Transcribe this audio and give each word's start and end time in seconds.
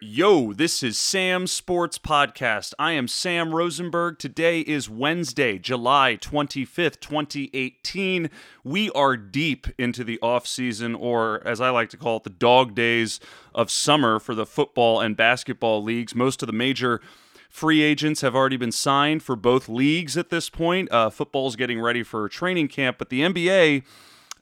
Yo, 0.00 0.54
this 0.54 0.82
is 0.82 0.96
Sam's 0.96 1.52
Sports 1.52 1.98
Podcast. 1.98 2.72
I 2.78 2.92
am 2.92 3.06
Sam 3.06 3.54
Rosenberg. 3.54 4.18
Today 4.18 4.60
is 4.60 4.88
Wednesday, 4.88 5.58
July 5.58 6.16
25th, 6.18 7.00
2018. 7.00 8.30
We 8.64 8.90
are 8.92 9.14
deep 9.18 9.66
into 9.76 10.04
the 10.04 10.18
off 10.22 10.46
season, 10.46 10.94
or 10.94 11.46
as 11.46 11.60
I 11.60 11.68
like 11.68 11.90
to 11.90 11.98
call 11.98 12.16
it, 12.16 12.24
the 12.24 12.30
dog 12.30 12.74
days 12.74 13.20
of 13.54 13.70
summer 13.70 14.18
for 14.18 14.34
the 14.34 14.46
football 14.46 14.98
and 15.02 15.14
basketball 15.14 15.82
leagues. 15.82 16.14
Most 16.14 16.42
of 16.42 16.46
the 16.46 16.54
major 16.54 17.02
free 17.50 17.82
agents 17.82 18.22
have 18.22 18.34
already 18.34 18.56
been 18.56 18.72
signed 18.72 19.22
for 19.22 19.36
both 19.36 19.68
leagues 19.68 20.16
at 20.16 20.30
this 20.30 20.48
point. 20.48 20.90
Uh, 20.90 21.10
football's 21.10 21.56
getting 21.56 21.78
ready 21.78 22.02
for 22.02 22.26
training 22.26 22.68
camp, 22.68 22.96
but 22.96 23.10
the 23.10 23.20
NBA, 23.20 23.82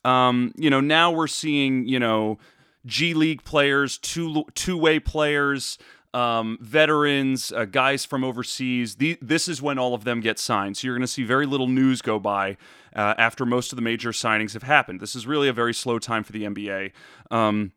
um, 0.05 0.55
you 0.57 0.71
know, 0.71 0.80
now 0.80 1.11
we're 1.11 1.27
seeing, 1.27 1.85
you 1.89 1.98
know, 1.98 2.39
G 2.87 3.15
League 3.15 3.45
players, 3.45 3.99
two 3.99 4.45
two 4.55 4.77
way 4.77 4.99
players, 4.99 5.79
um, 6.14 6.59
veterans, 6.61 7.53
uh, 7.53 7.64
guys 7.64 8.05
from 8.05 8.25
overseas. 8.25 8.96
The, 8.96 9.19
this 9.21 9.49
is 9.49 9.61
when 9.61 9.79
all 9.79 9.95
of 9.95 10.05
them 10.05 10.21
get 10.21 10.39
signed. 10.39 10.77
So 10.77 10.86
you're 10.86 10.96
going 10.96 11.03
to 11.03 11.07
see 11.07 11.25
very 11.25 11.46
little 11.46 11.69
news 11.69 12.03
go 12.03 12.19
by 12.19 12.57
uh, 12.95 13.14
after 13.19 13.45
most 13.45 13.72
of 13.72 13.77
the 13.77 13.83
major 13.83 14.11
signings 14.11 14.55
have 14.55 14.63
happened. 14.63 15.00
This 15.00 15.14
is 15.14 15.27
really 15.27 15.49
a 15.49 15.53
very 15.53 15.75
slow 15.75 15.99
time 15.99 16.25
for 16.25 16.33
the 16.33 16.45
NBA. 16.45 16.93
Um, 17.31 17.72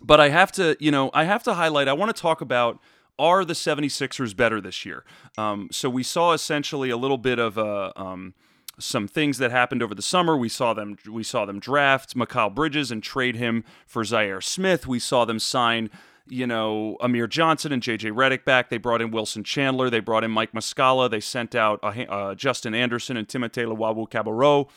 but 0.00 0.20
I 0.20 0.30
have 0.30 0.50
to, 0.52 0.76
you 0.80 0.90
know, 0.90 1.10
I 1.12 1.24
have 1.24 1.42
to 1.44 1.54
highlight. 1.54 1.88
I 1.88 1.92
want 1.92 2.14
to 2.14 2.20
talk 2.20 2.40
about 2.40 2.80
are 3.18 3.44
the 3.44 3.52
76ers 3.52 4.34
better 4.34 4.62
this 4.62 4.86
year? 4.86 5.04
Um, 5.36 5.68
so 5.70 5.90
we 5.90 6.02
saw 6.02 6.32
essentially 6.32 6.88
a 6.88 6.96
little 6.96 7.18
bit 7.18 7.38
of 7.38 7.58
a. 7.58 7.92
Um, 8.00 8.34
some 8.80 9.06
things 9.06 9.38
that 9.38 9.50
happened 9.50 9.82
over 9.82 9.94
the 9.94 10.02
summer. 10.02 10.36
We 10.36 10.48
saw 10.48 10.74
them 10.74 10.96
we 11.10 11.22
saw 11.22 11.44
them 11.44 11.60
draft 11.60 12.16
Mikal 12.16 12.54
Bridges 12.54 12.90
and 12.90 13.02
trade 13.02 13.36
him 13.36 13.64
for 13.86 14.02
Zhaire 14.02 14.42
Smith. 14.42 14.86
We 14.86 14.98
saw 14.98 15.24
them 15.24 15.38
sign 15.38 15.90
you 16.30 16.46
know, 16.46 16.96
Amir 17.00 17.26
Johnson 17.26 17.72
and 17.72 17.82
JJ 17.82 18.12
Redick 18.12 18.44
back. 18.44 18.70
They 18.70 18.78
brought 18.78 19.02
in 19.02 19.10
Wilson 19.10 19.44
Chandler. 19.44 19.90
They 19.90 20.00
brought 20.00 20.24
in 20.24 20.30
Mike 20.30 20.52
Muscala. 20.52 21.10
They 21.10 21.20
sent 21.20 21.54
out 21.54 21.80
uh, 21.82 21.88
uh, 22.08 22.34
Justin 22.34 22.74
Anderson 22.74 23.16
and 23.16 23.26
Timothé 23.26 23.66
Luwawu-Cabarrot. 23.66 24.68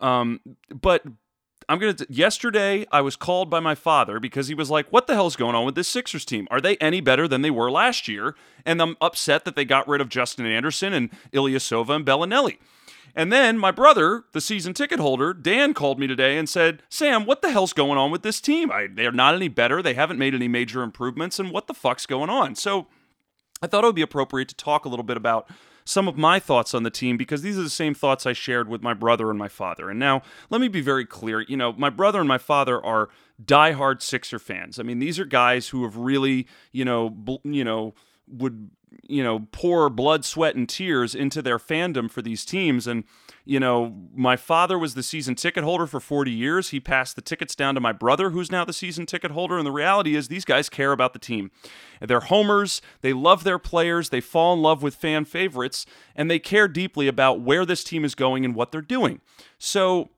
Um, 0.00 0.40
but 0.70 1.04
I'm 1.68 1.78
gonna. 1.78 1.94
T- 1.94 2.06
yesterday, 2.08 2.86
I 2.90 3.02
was 3.02 3.14
called 3.14 3.50
by 3.50 3.60
my 3.60 3.74
father 3.74 4.18
because 4.18 4.48
he 4.48 4.54
was 4.54 4.70
like, 4.70 4.88
"What 4.90 5.06
the 5.06 5.14
hell's 5.14 5.36
going 5.36 5.54
on 5.54 5.64
with 5.64 5.74
this 5.74 5.86
Sixers 5.86 6.24
team? 6.24 6.48
Are 6.50 6.60
they 6.60 6.76
any 6.78 7.00
better 7.00 7.28
than 7.28 7.42
they 7.42 7.50
were 7.50 7.70
last 7.70 8.08
year?" 8.08 8.34
And 8.66 8.80
I'm 8.82 8.96
upset 9.00 9.44
that 9.44 9.54
they 9.54 9.64
got 9.64 9.86
rid 9.86 10.00
of 10.00 10.08
Justin 10.08 10.46
Anderson 10.46 10.92
and 10.92 11.10
Ilyasova 11.32 11.90
and 11.90 12.06
Belinelli. 12.06 12.58
And 13.14 13.32
then 13.32 13.58
my 13.58 13.70
brother, 13.70 14.24
the 14.32 14.40
season 14.40 14.72
ticket 14.72 14.98
holder, 14.98 15.34
Dan, 15.34 15.74
called 15.74 15.98
me 15.98 16.06
today 16.06 16.38
and 16.38 16.48
said, 16.48 16.82
Sam, 16.88 17.26
what 17.26 17.42
the 17.42 17.50
hell's 17.50 17.72
going 17.72 17.98
on 17.98 18.10
with 18.10 18.22
this 18.22 18.40
team? 18.40 18.70
I, 18.70 18.88
they're 18.90 19.12
not 19.12 19.34
any 19.34 19.48
better. 19.48 19.82
They 19.82 19.94
haven't 19.94 20.18
made 20.18 20.34
any 20.34 20.48
major 20.48 20.82
improvements. 20.82 21.38
And 21.38 21.50
what 21.50 21.66
the 21.66 21.74
fuck's 21.74 22.06
going 22.06 22.30
on? 22.30 22.54
So 22.54 22.86
I 23.62 23.66
thought 23.66 23.84
it 23.84 23.86
would 23.86 23.94
be 23.94 24.02
appropriate 24.02 24.48
to 24.48 24.56
talk 24.56 24.84
a 24.84 24.88
little 24.88 25.04
bit 25.04 25.16
about 25.16 25.48
some 25.84 26.08
of 26.08 26.16
my 26.16 26.38
thoughts 26.38 26.74
on 26.74 26.84
the 26.84 26.90
team 26.90 27.16
because 27.16 27.42
these 27.42 27.58
are 27.58 27.62
the 27.62 27.70
same 27.70 27.94
thoughts 27.94 28.24
I 28.24 28.32
shared 28.32 28.68
with 28.68 28.82
my 28.82 28.94
brother 28.94 29.30
and 29.30 29.38
my 29.38 29.48
father. 29.48 29.90
And 29.90 29.98
now, 29.98 30.22
let 30.48 30.60
me 30.60 30.68
be 30.68 30.80
very 30.80 31.04
clear. 31.04 31.40
You 31.40 31.56
know, 31.56 31.72
my 31.72 31.90
brother 31.90 32.20
and 32.20 32.28
my 32.28 32.38
father 32.38 32.82
are 32.84 33.08
diehard 33.44 34.00
Sixer 34.00 34.38
fans. 34.38 34.78
I 34.78 34.84
mean, 34.84 35.00
these 35.00 35.18
are 35.18 35.24
guys 35.24 35.68
who 35.68 35.82
have 35.82 35.96
really, 35.96 36.46
you 36.70 36.84
know, 36.84 37.10
bl- 37.10 37.36
you 37.44 37.64
know, 37.64 37.94
would 38.28 38.70
you 39.02 39.22
know 39.22 39.46
pour 39.52 39.88
blood 39.90 40.24
sweat 40.24 40.54
and 40.54 40.68
tears 40.68 41.14
into 41.14 41.42
their 41.42 41.58
fandom 41.58 42.10
for 42.10 42.22
these 42.22 42.44
teams. 42.44 42.86
And 42.86 43.04
you 43.44 43.58
know 43.60 43.94
my 44.14 44.36
father 44.36 44.78
was 44.78 44.94
the 44.94 45.02
season 45.02 45.34
ticket 45.34 45.64
holder 45.64 45.86
for 45.86 46.00
40 46.00 46.30
years. 46.30 46.70
He 46.70 46.80
passed 46.80 47.16
the 47.16 47.22
tickets 47.22 47.54
down 47.54 47.74
to 47.74 47.80
my 47.80 47.92
brother 47.92 48.30
who's 48.30 48.50
now 48.50 48.64
the 48.64 48.72
season 48.72 49.06
ticket 49.06 49.30
holder. 49.30 49.56
And 49.56 49.66
the 49.66 49.72
reality 49.72 50.14
is 50.14 50.28
these 50.28 50.44
guys 50.44 50.68
care 50.68 50.92
about 50.92 51.12
the 51.12 51.18
team. 51.18 51.50
They're 52.00 52.20
homers. 52.20 52.82
They 53.00 53.12
love 53.12 53.44
their 53.44 53.58
players. 53.58 54.10
They 54.10 54.20
fall 54.20 54.54
in 54.54 54.62
love 54.62 54.82
with 54.82 54.94
fan 54.94 55.24
favorites. 55.24 55.86
And 56.16 56.30
they 56.30 56.38
care 56.38 56.68
deeply 56.68 57.08
about 57.08 57.40
where 57.40 57.64
this 57.64 57.84
team 57.84 58.04
is 58.04 58.14
going 58.14 58.44
and 58.44 58.54
what 58.54 58.72
they're 58.72 58.80
doing. 58.80 59.20
So 59.58 60.10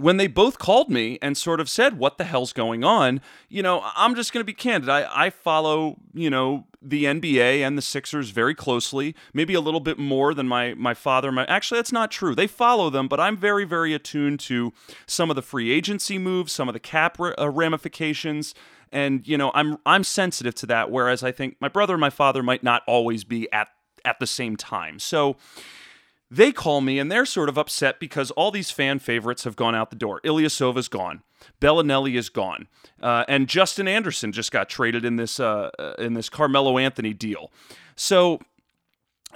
when 0.00 0.16
they 0.16 0.26
both 0.26 0.58
called 0.58 0.88
me 0.88 1.18
and 1.20 1.36
sort 1.36 1.60
of 1.60 1.68
said, 1.68 1.98
What 1.98 2.16
the 2.16 2.24
hell's 2.24 2.54
going 2.54 2.82
on? 2.82 3.20
You 3.50 3.62
know, 3.62 3.82
I'm 3.94 4.14
just 4.14 4.32
going 4.32 4.40
to 4.40 4.46
be 4.46 4.54
candid. 4.54 4.88
I, 4.88 5.06
I 5.26 5.30
follow, 5.30 5.98
you 6.14 6.30
know, 6.30 6.64
the 6.80 7.04
NBA 7.04 7.60
and 7.60 7.76
the 7.76 7.82
Sixers 7.82 8.30
very 8.30 8.54
closely, 8.54 9.14
maybe 9.34 9.52
a 9.52 9.60
little 9.60 9.80
bit 9.80 9.98
more 9.98 10.32
than 10.32 10.48
my, 10.48 10.72
my 10.72 10.94
father. 10.94 11.30
My, 11.30 11.44
actually, 11.44 11.78
that's 11.78 11.92
not 11.92 12.10
true. 12.10 12.34
They 12.34 12.46
follow 12.46 12.88
them, 12.88 13.08
but 13.08 13.20
I'm 13.20 13.36
very, 13.36 13.66
very 13.66 13.92
attuned 13.92 14.40
to 14.40 14.72
some 15.06 15.28
of 15.28 15.36
the 15.36 15.42
free 15.42 15.70
agency 15.70 16.18
moves, 16.18 16.50
some 16.50 16.68
of 16.68 16.72
the 16.72 16.80
cap 16.80 17.20
uh, 17.20 17.50
ramifications. 17.50 18.54
And, 18.90 19.28
you 19.28 19.36
know, 19.36 19.52
I'm, 19.54 19.76
I'm 19.84 20.02
sensitive 20.02 20.54
to 20.56 20.66
that, 20.66 20.90
whereas 20.90 21.22
I 21.22 21.30
think 21.30 21.56
my 21.60 21.68
brother 21.68 21.92
and 21.94 22.00
my 22.00 22.10
father 22.10 22.42
might 22.42 22.62
not 22.62 22.82
always 22.86 23.22
be 23.24 23.52
at, 23.52 23.68
at 24.06 24.18
the 24.18 24.26
same 24.26 24.56
time. 24.56 24.98
So, 24.98 25.36
they 26.30 26.52
call 26.52 26.80
me 26.80 26.98
and 26.98 27.10
they're 27.10 27.26
sort 27.26 27.48
of 27.48 27.58
upset 27.58 27.98
because 27.98 28.30
all 28.32 28.50
these 28.50 28.70
fan 28.70 28.98
favorites 28.98 29.44
have 29.44 29.56
gone 29.56 29.74
out 29.74 29.90
the 29.90 29.96
door. 29.96 30.20
Ilyasova's 30.24 30.88
gone. 30.88 31.22
Belinelli 31.60 32.16
is 32.16 32.28
gone. 32.28 32.68
Uh, 33.02 33.24
and 33.28 33.48
Justin 33.48 33.88
Anderson 33.88 34.30
just 34.30 34.52
got 34.52 34.68
traded 34.68 35.04
in 35.04 35.16
this 35.16 35.40
uh, 35.40 35.70
uh 35.78 35.94
in 35.98 36.14
this 36.14 36.28
Carmelo 36.28 36.78
Anthony 36.78 37.12
deal. 37.12 37.50
So 37.96 38.40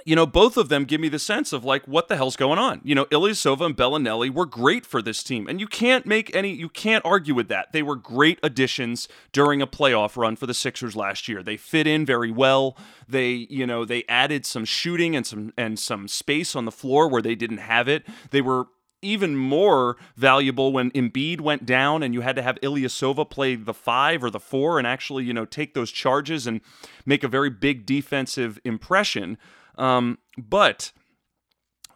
you 0.05 0.15
know, 0.15 0.27
both 0.27 0.55
of 0.55 0.69
them 0.69 0.85
give 0.85 1.01
me 1.01 1.09
the 1.09 1.17
sense 1.17 1.51
of 1.51 1.65
like, 1.65 1.87
what 1.87 2.07
the 2.07 2.15
hell's 2.15 2.35
going 2.35 2.59
on? 2.59 2.79
You 2.83 2.93
know, 2.93 3.05
Ilyasova 3.05 3.65
and 3.65 3.75
Belinelli 3.75 4.29
were 4.29 4.45
great 4.45 4.85
for 4.85 5.01
this 5.01 5.23
team, 5.23 5.47
and 5.47 5.59
you 5.59 5.65
can't 5.65 6.05
make 6.05 6.33
any, 6.35 6.53
you 6.53 6.69
can't 6.69 7.03
argue 7.03 7.33
with 7.33 7.47
that. 7.47 7.71
They 7.71 7.81
were 7.81 7.95
great 7.95 8.39
additions 8.43 9.07
during 9.31 9.63
a 9.63 9.67
playoff 9.67 10.15
run 10.15 10.35
for 10.35 10.45
the 10.45 10.53
Sixers 10.53 10.95
last 10.95 11.27
year. 11.27 11.41
They 11.41 11.57
fit 11.57 11.87
in 11.87 12.05
very 12.05 12.29
well. 12.29 12.77
They, 13.09 13.47
you 13.49 13.65
know, 13.65 13.83
they 13.83 14.03
added 14.07 14.45
some 14.45 14.63
shooting 14.63 15.15
and 15.15 15.25
some 15.25 15.53
and 15.57 15.79
some 15.79 16.07
space 16.07 16.55
on 16.55 16.65
the 16.65 16.71
floor 16.71 17.07
where 17.07 17.21
they 17.21 17.35
didn't 17.35 17.57
have 17.57 17.87
it. 17.87 18.05
They 18.29 18.41
were 18.41 18.67
even 19.01 19.35
more 19.35 19.97
valuable 20.15 20.71
when 20.71 20.91
Embiid 20.91 21.41
went 21.41 21.65
down 21.65 22.03
and 22.03 22.13
you 22.13 22.21
had 22.21 22.35
to 22.35 22.41
have 22.41 22.59
Ilyasova 22.61 23.29
play 23.29 23.55
the 23.55 23.73
five 23.73 24.23
or 24.23 24.29
the 24.29 24.39
four 24.39 24.77
and 24.77 24.87
actually, 24.87 25.23
you 25.23 25.33
know, 25.33 25.45
take 25.45 25.73
those 25.73 25.91
charges 25.91 26.45
and 26.45 26.61
make 27.05 27.23
a 27.23 27.27
very 27.27 27.49
big 27.49 27.85
defensive 27.85 28.59
impression. 28.63 29.37
Um, 29.77 30.19
but 30.37 30.91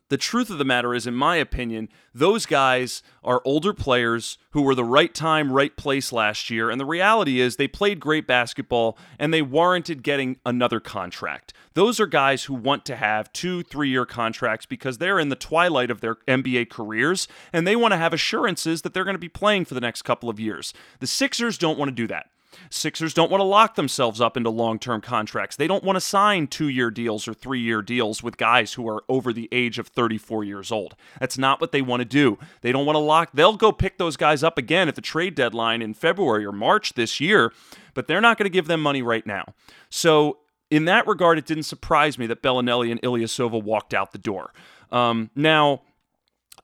the 0.09 0.17
truth 0.17 0.49
of 0.49 0.57
the 0.57 0.65
matter 0.65 0.95
is, 0.95 1.05
in 1.05 1.13
my 1.13 1.35
opinion, 1.35 1.87
those 2.15 2.47
guys 2.47 3.03
are 3.23 3.43
older 3.45 3.73
players 3.73 4.39
who 4.51 4.63
were 4.63 4.73
the 4.73 4.83
right 4.83 5.13
time, 5.13 5.53
right 5.53 5.75
place 5.77 6.11
last 6.11 6.49
year. 6.49 6.71
And 6.71 6.81
the 6.81 6.85
reality 6.85 7.39
is, 7.39 7.55
they 7.55 7.67
played 7.67 7.99
great 7.99 8.25
basketball 8.25 8.97
and 9.19 9.31
they 9.31 9.43
warranted 9.43 10.01
getting 10.01 10.37
another 10.45 10.79
contract. 10.79 11.53
Those 11.75 11.99
are 11.99 12.07
guys 12.07 12.45
who 12.45 12.55
want 12.55 12.85
to 12.85 12.95
have 12.95 13.31
two, 13.33 13.61
three 13.61 13.89
year 13.89 14.05
contracts 14.07 14.65
because 14.65 14.97
they're 14.97 15.19
in 15.19 15.29
the 15.29 15.35
twilight 15.35 15.91
of 15.91 16.01
their 16.01 16.15
NBA 16.27 16.71
careers 16.71 17.27
and 17.53 17.67
they 17.67 17.75
want 17.75 17.91
to 17.91 17.97
have 17.97 18.13
assurances 18.13 18.81
that 18.81 18.95
they're 18.95 19.03
going 19.03 19.13
to 19.13 19.19
be 19.19 19.29
playing 19.29 19.65
for 19.65 19.75
the 19.75 19.81
next 19.81 20.01
couple 20.01 20.27
of 20.27 20.39
years. 20.39 20.73
The 20.99 21.07
Sixers 21.07 21.59
don't 21.59 21.77
want 21.77 21.89
to 21.89 21.95
do 21.95 22.07
that. 22.07 22.31
Sixers 22.69 23.13
don't 23.13 23.31
want 23.31 23.41
to 23.41 23.45
lock 23.45 23.75
themselves 23.75 24.19
up 24.21 24.37
into 24.37 24.49
long 24.49 24.79
term 24.79 25.01
contracts. 25.01 25.55
They 25.55 25.67
don't 25.67 25.83
want 25.83 25.95
to 25.95 26.01
sign 26.01 26.47
two 26.47 26.67
year 26.67 26.91
deals 26.91 27.27
or 27.27 27.33
three 27.33 27.61
year 27.61 27.81
deals 27.81 28.23
with 28.23 28.37
guys 28.37 28.73
who 28.73 28.87
are 28.87 29.03
over 29.07 29.33
the 29.33 29.49
age 29.51 29.79
of 29.79 29.87
34 29.87 30.43
years 30.43 30.71
old. 30.71 30.95
That's 31.19 31.37
not 31.37 31.61
what 31.61 31.71
they 31.71 31.81
want 31.81 32.01
to 32.01 32.05
do. 32.05 32.37
They 32.61 32.71
don't 32.71 32.85
want 32.85 32.95
to 32.95 32.99
lock, 32.99 33.29
they'll 33.33 33.57
go 33.57 33.71
pick 33.71 33.97
those 33.97 34.17
guys 34.17 34.43
up 34.43 34.57
again 34.57 34.87
at 34.87 34.95
the 34.95 35.01
trade 35.01 35.35
deadline 35.35 35.81
in 35.81 35.93
February 35.93 36.45
or 36.45 36.51
March 36.51 36.93
this 36.93 37.19
year, 37.19 37.53
but 37.93 38.07
they're 38.07 38.21
not 38.21 38.37
going 38.37 38.45
to 38.45 38.49
give 38.53 38.67
them 38.67 38.81
money 38.81 39.01
right 39.01 39.25
now. 39.25 39.53
So, 39.89 40.39
in 40.69 40.85
that 40.85 41.07
regard, 41.07 41.39
it 41.39 41.47
didn't 41.47 41.63
surprise 41.63 42.19
me 42.19 42.27
that 42.27 42.43
Belinelli 42.43 42.91
and 42.91 43.01
Ilyasova 43.01 43.63
walked 43.63 43.91
out 43.91 44.11
the 44.11 44.19
door. 44.19 44.53
Um, 44.91 45.31
now, 45.35 45.81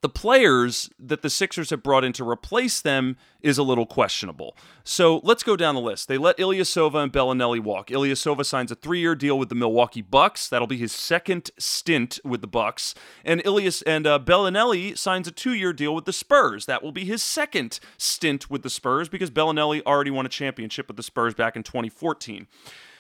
the 0.02 0.10
players 0.10 0.90
that 1.00 1.22
the 1.22 1.30
Sixers 1.30 1.70
have 1.70 1.84
brought 1.84 2.04
in 2.04 2.14
to 2.14 2.28
replace 2.28 2.82
them 2.82 3.18
is 3.42 3.58
a 3.58 3.64
little 3.64 3.86
questionable. 3.86 4.56
So 4.84 5.22
let's 5.24 5.44
go 5.44 5.56
down 5.56 5.76
the 5.76 5.82
list. 5.82 6.08
They 6.08 6.18
let 6.18 6.38
Ilyasova 6.38 7.04
and 7.04 7.12
Belinelli 7.12 7.60
walk. 7.60 7.88
Ilyasova 7.88 8.46
signs 8.46 8.72
a 8.72 8.76
three-year 8.76 9.16
deal 9.16 9.38
with 9.38 9.50
the 9.50 9.56
Milwaukee 9.56 10.02
Bucks. 10.02 10.48
That'll 10.48 10.68
be 10.68 10.78
his 10.78 10.92
second 10.92 11.52
stint 11.58 12.20
with 12.24 12.42
the 12.42 12.48
Bucks. 12.48 12.96
And 13.24 13.42
Ilias 13.46 13.82
and 13.84 14.06
uh, 14.06 14.20
Belinelli 14.20 14.98
signs 14.98 15.28
a 15.28 15.32
two-year 15.32 15.74
deal 15.74 15.96
with 15.96 16.06
the 16.06 16.14
Spurs. 16.14 16.66
That 16.66 16.84
will 16.84 16.92
be 16.92 17.06
his 17.06 17.24
second 17.24 17.80
stint 17.98 18.50
with 18.50 18.64
the 18.64 18.70
Spurs 18.70 19.10
because 19.10 19.32
Belinelli 19.32 19.82
already 19.86 20.12
won 20.12 20.26
a 20.26 20.30
championship 20.30 20.88
with 20.88 20.98
the 20.98 21.04
Spurs 21.04 21.34
back 21.34 21.56
in 21.56 21.64
2014. 21.64 22.48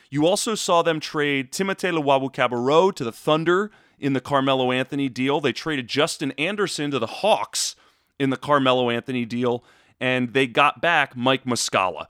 You 0.09 0.25
also 0.27 0.55
saw 0.55 0.81
them 0.81 0.99
trade 0.99 1.51
Timothé 1.51 1.91
Luwawu-Cabarrot 1.91 2.95
to 2.95 3.03
the 3.03 3.11
Thunder 3.11 3.71
in 3.99 4.13
the 4.13 4.21
Carmelo 4.21 4.71
Anthony 4.71 5.09
deal. 5.09 5.39
They 5.39 5.53
traded 5.53 5.87
Justin 5.87 6.31
Anderson 6.33 6.91
to 6.91 6.99
the 6.99 7.07
Hawks 7.07 7.75
in 8.19 8.29
the 8.29 8.37
Carmelo 8.37 8.89
Anthony 8.89 9.25
deal, 9.25 9.63
and 9.99 10.33
they 10.33 10.47
got 10.47 10.81
back 10.81 11.15
Mike 11.15 11.45
Muscala. 11.45 12.07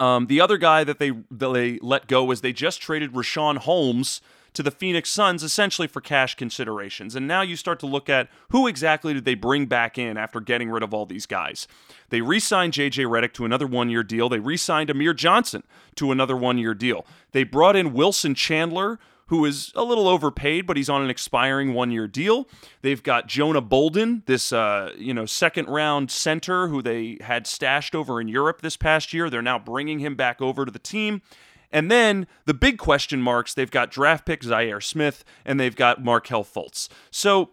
Um, 0.00 0.26
the 0.26 0.40
other 0.40 0.58
guy 0.58 0.84
that 0.84 0.98
they 0.98 1.10
that 1.30 1.52
they 1.52 1.78
let 1.80 2.06
go 2.06 2.24
was 2.24 2.40
they 2.40 2.52
just 2.52 2.80
traded 2.80 3.12
Richaun 3.12 3.58
Holmes 3.58 4.20
to 4.54 4.62
the 4.62 4.70
Phoenix 4.70 5.10
Suns 5.10 5.42
essentially 5.42 5.86
for 5.86 6.00
cash 6.00 6.34
considerations. 6.34 7.14
And 7.14 7.28
now 7.28 7.42
you 7.42 7.56
start 7.56 7.78
to 7.80 7.86
look 7.86 8.08
at 8.08 8.28
who 8.50 8.66
exactly 8.66 9.14
did 9.14 9.24
they 9.24 9.34
bring 9.34 9.66
back 9.66 9.98
in 9.98 10.16
after 10.16 10.40
getting 10.40 10.70
rid 10.70 10.82
of 10.82 10.94
all 10.94 11.06
these 11.06 11.26
guys. 11.26 11.68
They 12.08 12.20
re 12.20 12.40
signed 12.40 12.72
JJ 12.72 13.06
Redick 13.06 13.32
to 13.34 13.44
another 13.44 13.66
one 13.66 13.90
year 13.90 14.02
deal. 14.02 14.28
They 14.28 14.40
re 14.40 14.56
signed 14.56 14.90
Amir 14.90 15.14
Johnson 15.14 15.62
to 15.96 16.10
another 16.10 16.36
one 16.36 16.58
year 16.58 16.74
deal. 16.74 17.06
They 17.32 17.44
brought 17.44 17.76
in 17.76 17.92
Wilson 17.92 18.34
Chandler, 18.34 18.98
who 19.28 19.44
is 19.44 19.72
a 19.74 19.84
little 19.84 20.08
overpaid, 20.08 20.66
but 20.66 20.76
he's 20.76 20.88
on 20.90 21.02
an 21.02 21.10
expiring 21.10 21.72
one-year 21.74 22.06
deal. 22.06 22.48
They've 22.82 23.02
got 23.02 23.26
Jonah 23.26 23.60
Bolden, 23.60 24.22
this 24.26 24.52
uh, 24.52 24.92
you 24.96 25.14
know 25.14 25.26
second-round 25.26 26.10
center 26.10 26.68
who 26.68 26.82
they 26.82 27.18
had 27.20 27.46
stashed 27.46 27.94
over 27.94 28.20
in 28.20 28.28
Europe 28.28 28.60
this 28.60 28.76
past 28.76 29.12
year. 29.12 29.30
They're 29.30 29.42
now 29.42 29.58
bringing 29.58 30.00
him 30.00 30.14
back 30.14 30.42
over 30.42 30.64
to 30.64 30.70
the 30.70 30.78
team. 30.78 31.22
And 31.70 31.90
then 31.90 32.26
the 32.46 32.54
big 32.54 32.78
question 32.78 33.20
marks, 33.20 33.52
they've 33.52 33.70
got 33.70 33.90
draft 33.90 34.24
pick 34.24 34.40
Zhaire 34.40 34.82
Smith 34.82 35.24
and 35.44 35.60
they've 35.60 35.76
got 35.76 36.02
Markelle 36.02 36.44
Fultz. 36.44 36.88
So 37.10 37.50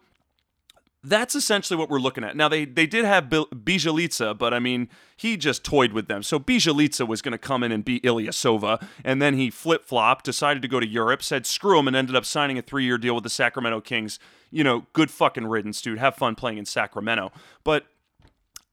that's 1.05 1.35
essentially 1.35 1.77
what 1.77 1.89
we're 1.89 1.99
looking 1.99 2.23
at. 2.23 2.35
Now 2.35 2.47
they 2.47 2.65
they 2.65 2.85
did 2.85 3.05
have 3.05 3.25
Bjelica, 3.25 4.37
but 4.37 4.53
I 4.53 4.59
mean 4.59 4.89
he 5.15 5.37
just 5.37 5.63
toyed 5.63 5.93
with 5.93 6.07
them. 6.07 6.23
So 6.23 6.39
Bjelica 6.39 7.07
was 7.07 7.21
going 7.21 7.31
to 7.31 7.37
come 7.37 7.63
in 7.63 7.71
and 7.71 7.85
beat 7.85 8.03
Ilyasova, 8.03 8.85
and 9.03 9.21
then 9.21 9.35
he 9.35 9.49
flip 9.49 9.85
flopped, 9.85 10.25
decided 10.25 10.61
to 10.61 10.67
go 10.67 10.79
to 10.79 10.87
Europe, 10.87 11.23
said 11.23 11.45
screw 11.45 11.79
him, 11.79 11.87
and 11.87 11.95
ended 11.95 12.15
up 12.15 12.25
signing 12.25 12.57
a 12.57 12.61
three 12.61 12.83
year 12.83 12.97
deal 12.97 13.15
with 13.15 13.23
the 13.23 13.29
Sacramento 13.29 13.81
Kings. 13.81 14.19
You 14.51 14.63
know, 14.63 14.87
good 14.93 15.11
fucking 15.11 15.47
riddance, 15.47 15.81
dude. 15.81 15.99
Have 15.99 16.15
fun 16.15 16.35
playing 16.35 16.57
in 16.57 16.65
Sacramento. 16.65 17.31
But 17.63 17.85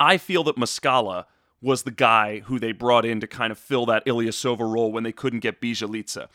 I 0.01 0.17
feel 0.17 0.45
that 0.45 0.57
Muscala 0.57 1.27
was 1.61 1.85
the 1.85 1.91
guy 1.93 2.41
who 2.41 2.59
they 2.59 2.73
brought 2.73 3.05
in 3.05 3.21
to 3.21 3.27
kind 3.27 3.53
of 3.53 3.59
fill 3.59 3.87
that 3.87 4.05
Ilyasova 4.05 4.61
role 4.61 4.91
when 4.91 5.05
they 5.05 5.13
couldn't 5.13 5.41
get 5.41 5.61
Bjelica. 5.61 6.29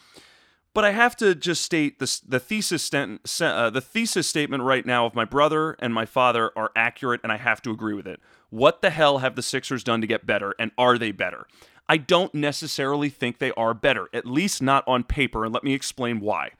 But 0.77 0.85
I 0.85 0.91
have 0.91 1.15
to 1.15 1.33
just 1.33 1.63
state 1.63 1.97
the 1.97 2.05
thesis 2.39 2.93
uh, 2.93 3.69
the 3.71 3.81
thesis 3.81 4.27
statement 4.27 4.61
right 4.61 4.85
now 4.85 5.07
of 5.07 5.15
my 5.15 5.25
brother 5.25 5.75
and 5.79 5.91
my 5.91 6.05
father 6.05 6.51
are 6.55 6.71
accurate, 6.75 7.19
and 7.23 7.31
I 7.31 7.37
have 7.37 7.63
to 7.63 7.71
agree 7.71 7.95
with 7.95 8.05
it. 8.05 8.19
What 8.51 8.83
the 8.83 8.91
hell 8.91 9.17
have 9.17 9.35
the 9.35 9.41
Sixers 9.41 9.83
done 9.83 10.01
to 10.01 10.07
get 10.07 10.27
better, 10.27 10.53
and 10.59 10.69
are 10.77 10.99
they 10.99 11.11
better? 11.11 11.47
I 11.89 11.97
don't 11.97 12.31
necessarily 12.35 13.09
think 13.09 13.39
they 13.39 13.49
are 13.53 13.73
better, 13.73 14.07
at 14.13 14.27
least 14.27 14.61
not 14.61 14.83
on 14.85 15.03
paper, 15.03 15.45
and 15.45 15.51
let 15.51 15.63
me 15.63 15.73
explain 15.73 16.19
why. 16.19 16.51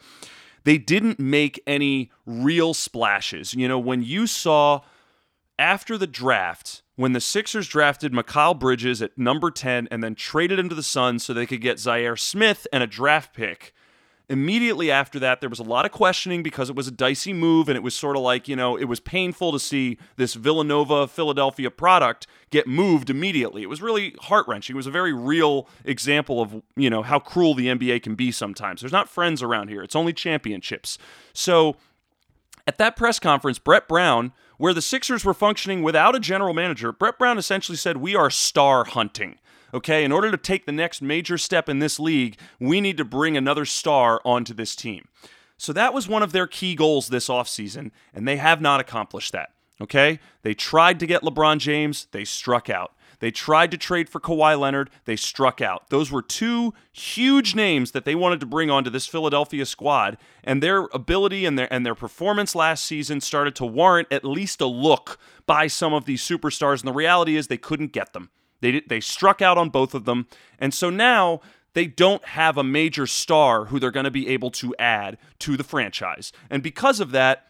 They 0.64 0.80
didn't 0.80 1.19
make 1.19 1.62
any 1.68 2.10
real 2.25 2.74
splashes. 2.74 3.54
You 3.54 3.68
know, 3.68 3.78
when 3.78 4.02
you 4.02 4.25
saw 4.25 4.81
after 5.60 5.96
the 5.96 6.08
draft, 6.08 6.81
when 6.96 7.14
the 7.14 7.22
Sixers 7.22 7.68
drafted 7.68 8.14
Mikal 8.14 8.58
Bridges 8.58 9.00
at 9.00 9.16
number 9.16 9.52
10 9.52 9.90
and 9.92 10.04
then 10.04 10.16
traded 10.16 10.58
him 10.58 10.69
to 10.69 10.75
the 10.75 10.81
Suns 10.81 11.24
so 11.24 11.36
they 11.36 11.46
could 11.46 11.62
get 11.62 11.78
Zhaire 11.78 12.18
Smith 12.18 12.66
and 12.74 12.81
a 12.81 12.88
draft 12.88 13.36
pick 13.36 13.75
Immediately 14.29 14.91
after 14.91 15.19
that, 15.19 15.39
there 15.39 15.50
was 15.50 15.59
a 15.59 15.63
lot 15.63 15.85
of 15.85 15.94
questioning 15.94 16.44
because 16.44 16.69
it 16.69 16.75
was 16.75 16.88
a 16.88 16.91
dicey 16.91 17.31
move, 17.31 17.69
and 17.69 17.77
it 17.77 17.81
was 17.81 17.95
sort 17.95 18.18
of 18.18 18.24
like, 18.24 18.50
you 18.50 18.57
know, 18.57 18.75
it 18.75 18.85
was 18.85 19.00
painful 19.00 19.53
to 19.53 19.59
see 19.59 19.97
this 20.18 20.33
Villanova 20.33 21.07
Philadelphia 21.07 21.71
product 21.71 22.27
get 22.50 22.68
moved 22.68 23.09
immediately. 23.09 23.63
It 23.63 23.69
was 23.69 23.81
really 23.81 24.15
heart 24.21 24.45
wrenching. 24.45 24.75
It 24.75 24.77
was 24.77 24.88
a 24.88 24.91
very 24.91 25.13
real 25.13 25.69
example 25.85 26.41
of, 26.41 26.62
you 26.75 26.89
know, 26.89 27.03
how 27.03 27.19
cruel 27.19 27.53
the 27.53 27.68
NBA 27.68 28.03
can 28.03 28.15
be 28.15 28.31
sometimes. 28.31 28.81
There's 28.81 28.91
not 28.91 29.07
friends 29.07 29.41
around 29.41 29.69
here, 29.69 29.81
it's 29.81 29.95
only 29.95 30.12
championships. 30.12 30.97
So 31.33 31.77
at 32.68 32.77
that 32.80 32.97
press 32.97 33.19
conference, 33.19 33.59
Brett 33.59 33.88
Brown, 33.88 34.33
where 34.57 34.73
the 34.73 34.81
Sixers 34.81 35.23
were 35.23 35.33
functioning 35.33 35.83
without 35.83 36.15
a 36.15 36.19
general 36.19 36.53
manager, 36.53 36.91
Brett 36.91 37.18
Brown 37.18 37.38
essentially 37.38 37.77
said, 37.77 37.97
We 37.97 38.15
are 38.15 38.30
star 38.30 38.83
hunting. 38.83 39.39
Okay, 39.74 40.04
in 40.04 40.12
order 40.12 40.31
to 40.31 40.38
take 40.38 40.66
the 40.66 40.72
next 40.72 41.02
major 41.02 41.38
step 41.38 41.68
in 41.68 41.80
this 41.80 42.00
league, 42.00 42.38
we 42.60 42.80
need 42.80 42.98
to 42.98 43.06
bring 43.06 43.36
another 43.36 43.66
star 43.66 44.22
onto 44.24 44.54
this 44.54 44.75
team. 44.75 45.08
So 45.58 45.74
that 45.74 45.94
was 45.94 46.08
one 46.08 46.24
of 46.24 46.31
their 46.31 46.48
key 46.48 46.75
goals 46.75 47.08
this 47.08 47.28
offseason, 47.28 47.92
and 48.14 48.28
they 48.28 48.38
have 48.38 48.62
not 48.62 48.80
accomplished 48.80 49.34
that. 49.34 49.50
Okay? 49.81 50.19
They 50.44 50.54
tried 50.54 51.00
to 51.00 51.08
get 51.08 51.22
LeBron 51.22 51.60
James, 51.60 52.08
they 52.12 52.24
struck 52.24 52.69
out. 52.69 52.94
They 53.19 53.31
tried 53.31 53.72
to 53.72 53.78
trade 53.78 54.10
for 54.10 54.19
Kawhi 54.19 54.60
Leonard, 54.60 54.92
they 55.06 55.16
struck 55.16 55.60
out. 55.60 55.90
Those 55.90 56.12
were 56.12 56.22
two 56.22 56.75
huge 56.92 57.56
names 57.56 57.92
that 57.92 58.06
they 58.06 58.14
wanted 58.14 58.40
to 58.42 58.46
bring 58.46 58.69
onto 58.69 58.92
this 58.92 59.08
Philadelphia 59.08 59.66
squad, 59.66 60.18
and 60.44 60.62
their 60.62 60.81
ability 60.94 61.46
and 61.46 61.58
their 61.58 61.72
and 61.74 61.84
their 61.84 61.96
performance 61.96 62.54
last 62.54 62.86
season 62.86 63.19
started 63.19 63.56
to 63.56 63.66
warrant 63.66 64.08
at 64.12 64.24
least 64.24 64.62
a 64.62 64.68
look 64.68 65.18
by 65.48 65.66
some 65.66 65.94
of 65.94 66.06
these 66.06 66.22
superstars, 66.22 66.81
and 66.81 66.88
the 66.88 66.94
reality 66.94 67.36
is 67.36 67.48
they 67.48 67.58
couldn't 67.58 67.92
get 67.92 68.14
them. 68.14 68.30
They 68.62 68.81
they 68.81 69.00
struck 69.00 69.42
out 69.42 69.57
on 69.57 69.69
both 69.69 69.94
of 69.94 70.06
them, 70.06 70.27
and 70.59 70.74
so 70.74 70.89
now 70.89 71.42
they 71.74 71.86
don't 71.86 72.25
have 72.25 72.57
a 72.57 72.63
major 72.63 73.06
star 73.06 73.65
who 73.65 73.80
they're 73.80 73.92
going 73.92 74.06
to 74.06 74.09
be 74.12 74.27
able 74.30 74.50
to 74.50 74.74
add 74.80 75.18
to 75.38 75.56
the 75.56 75.63
franchise. 75.63 76.31
And 76.50 76.63
because 76.63 77.00
of 77.00 77.12
that, 77.12 77.45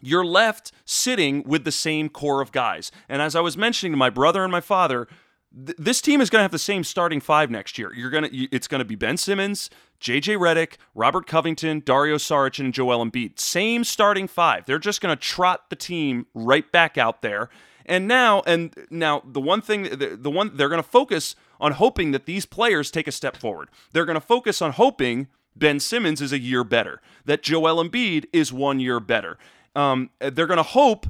you're 0.00 0.24
left 0.24 0.72
sitting 0.84 1.44
with 1.44 1.62
the 1.62 1.70
same 1.70 2.08
core 2.08 2.40
of 2.40 2.50
guys. 2.50 2.90
And 3.08 3.22
as 3.22 3.36
I 3.36 3.40
was 3.40 3.56
mentioning 3.56 3.92
to 3.92 3.96
my 3.96 4.10
brother 4.10 4.42
and 4.42 4.50
my 4.50 4.60
father, 4.60 5.06
th- 5.54 5.76
this 5.78 6.00
team 6.00 6.20
is 6.20 6.30
going 6.30 6.40
to 6.40 6.42
have 6.44 6.50
the 6.50 6.58
same 6.58 6.82
starting 6.82 7.20
five 7.20 7.50
next 7.50 7.78
year. 7.78 7.92
You're 7.94 8.10
going 8.10 8.28
to 8.28 8.54
it's 8.54 8.66
going 8.66 8.80
to 8.80 8.84
be 8.84 8.96
Ben 8.96 9.16
Simmons, 9.16 9.70
JJ 10.00 10.36
Redick, 10.36 10.74
Robert 10.94 11.26
Covington, 11.26 11.80
Dario 11.84 12.16
Saric, 12.16 12.58
and 12.58 12.74
Joel 12.74 13.04
Embiid. 13.04 13.38
Same 13.38 13.84
starting 13.84 14.26
five. 14.26 14.66
They're 14.66 14.78
just 14.78 15.00
going 15.00 15.16
to 15.16 15.22
trot 15.22 15.70
the 15.70 15.76
team 15.76 16.26
right 16.34 16.70
back 16.72 16.98
out 16.98 17.22
there 17.22 17.50
and 17.86 18.08
now, 18.08 18.42
and 18.46 18.74
now, 18.90 19.22
the 19.24 19.40
one 19.40 19.60
thing, 19.60 19.84
the, 19.84 20.18
the 20.20 20.30
one 20.30 20.56
they're 20.56 20.68
going 20.68 20.82
to 20.82 20.88
focus 20.88 21.36
on 21.60 21.72
hoping 21.72 22.12
that 22.12 22.26
these 22.26 22.46
players 22.46 22.90
take 22.90 23.06
a 23.06 23.12
step 23.12 23.36
forward. 23.36 23.68
They're 23.92 24.04
going 24.04 24.14
to 24.14 24.20
focus 24.20 24.60
on 24.62 24.72
hoping 24.72 25.28
Ben 25.56 25.80
Simmons 25.80 26.20
is 26.20 26.32
a 26.32 26.38
year 26.38 26.64
better, 26.64 27.00
that 27.24 27.42
Joel 27.42 27.82
Embiid 27.82 28.26
is 28.32 28.52
one 28.52 28.80
year 28.80 29.00
better. 29.00 29.38
Um, 29.76 30.10
they're 30.18 30.46
going 30.46 30.56
to 30.56 30.62
hope 30.62 31.06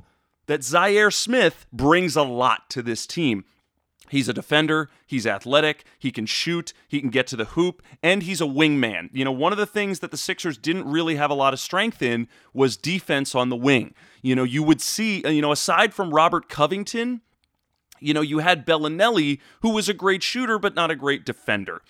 that 0.47 0.61
Zhaire 0.61 1.12
Smith 1.12 1.67
brings 1.73 2.17
a 2.17 2.23
lot 2.23 2.69
to 2.71 2.82
this 2.82 3.06
team. 3.06 3.44
He's 4.14 4.28
a 4.28 4.32
defender, 4.32 4.90
he's 5.05 5.26
athletic, 5.26 5.82
he 5.99 6.12
can 6.12 6.25
shoot, 6.25 6.72
he 6.87 7.00
can 7.00 7.11
get 7.11 7.26
to 7.26 7.37
the 7.37 7.46
hoop, 7.46 7.82
and 8.00 8.22
he's 8.22 8.40
a 8.40 8.44
wingman. 8.44 9.08
You 9.12 9.25
know, 9.25 9.32
one 9.32 9.50
of 9.50 9.58
the 9.58 9.66
things 9.66 9.99
that 9.99 10.12
the 10.12 10.16
Sixers 10.16 10.56
didn't 10.56 10.88
really 10.88 11.16
have 11.16 11.32
a 11.32 11.34
lot 11.34 11.52
of 11.52 11.58
strength 11.58 12.00
in 12.00 12.28
was 12.52 12.76
defense 12.76 13.34
on 13.34 13.49
the 13.49 13.56
wing. 13.56 13.93
You 14.22 14.37
know, 14.37 14.44
you 14.44 14.62
would 14.62 14.81
see, 14.81 15.25
uh, 15.25 15.31
you 15.31 15.43
know, 15.43 15.50
aside 15.50 15.94
from 15.94 16.14
Robert 16.14 16.49
Covington, 16.49 17.22
you 17.99 18.14
know, 18.14 18.20
you 18.20 18.38
had 18.38 18.64
Belinelli, 18.64 19.40
who 19.62 19.70
was 19.70 19.88
a 19.88 19.93
great 19.93 20.22
shooter, 20.22 20.61
but 20.61 20.76
not 20.76 20.93
a 20.93 20.94
great 20.94 21.25
defender. 21.25 21.82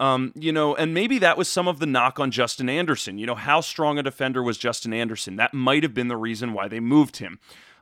Um, 0.00 0.32
you 0.34 0.50
know, 0.50 0.74
and 0.74 0.92
maybe 0.92 1.20
that 1.20 1.38
was 1.38 1.46
some 1.46 1.68
of 1.68 1.78
the 1.78 1.86
knock 1.86 2.18
on 2.18 2.32
Justin 2.32 2.68
Anderson. 2.68 3.18
You 3.18 3.26
know, 3.26 3.36
how 3.36 3.60
strong 3.60 3.98
a 3.98 4.02
defender 4.02 4.42
was 4.42 4.58
Justin 4.58 4.92
Anderson? 4.92 5.36
That 5.36 5.54
might 5.54 5.84
have 5.84 5.94
been 5.94 6.08
the 6.08 6.16
reason 6.16 6.54
why 6.54 6.66
they 6.66 6.80
moved 6.80 7.18
him. 7.18 7.38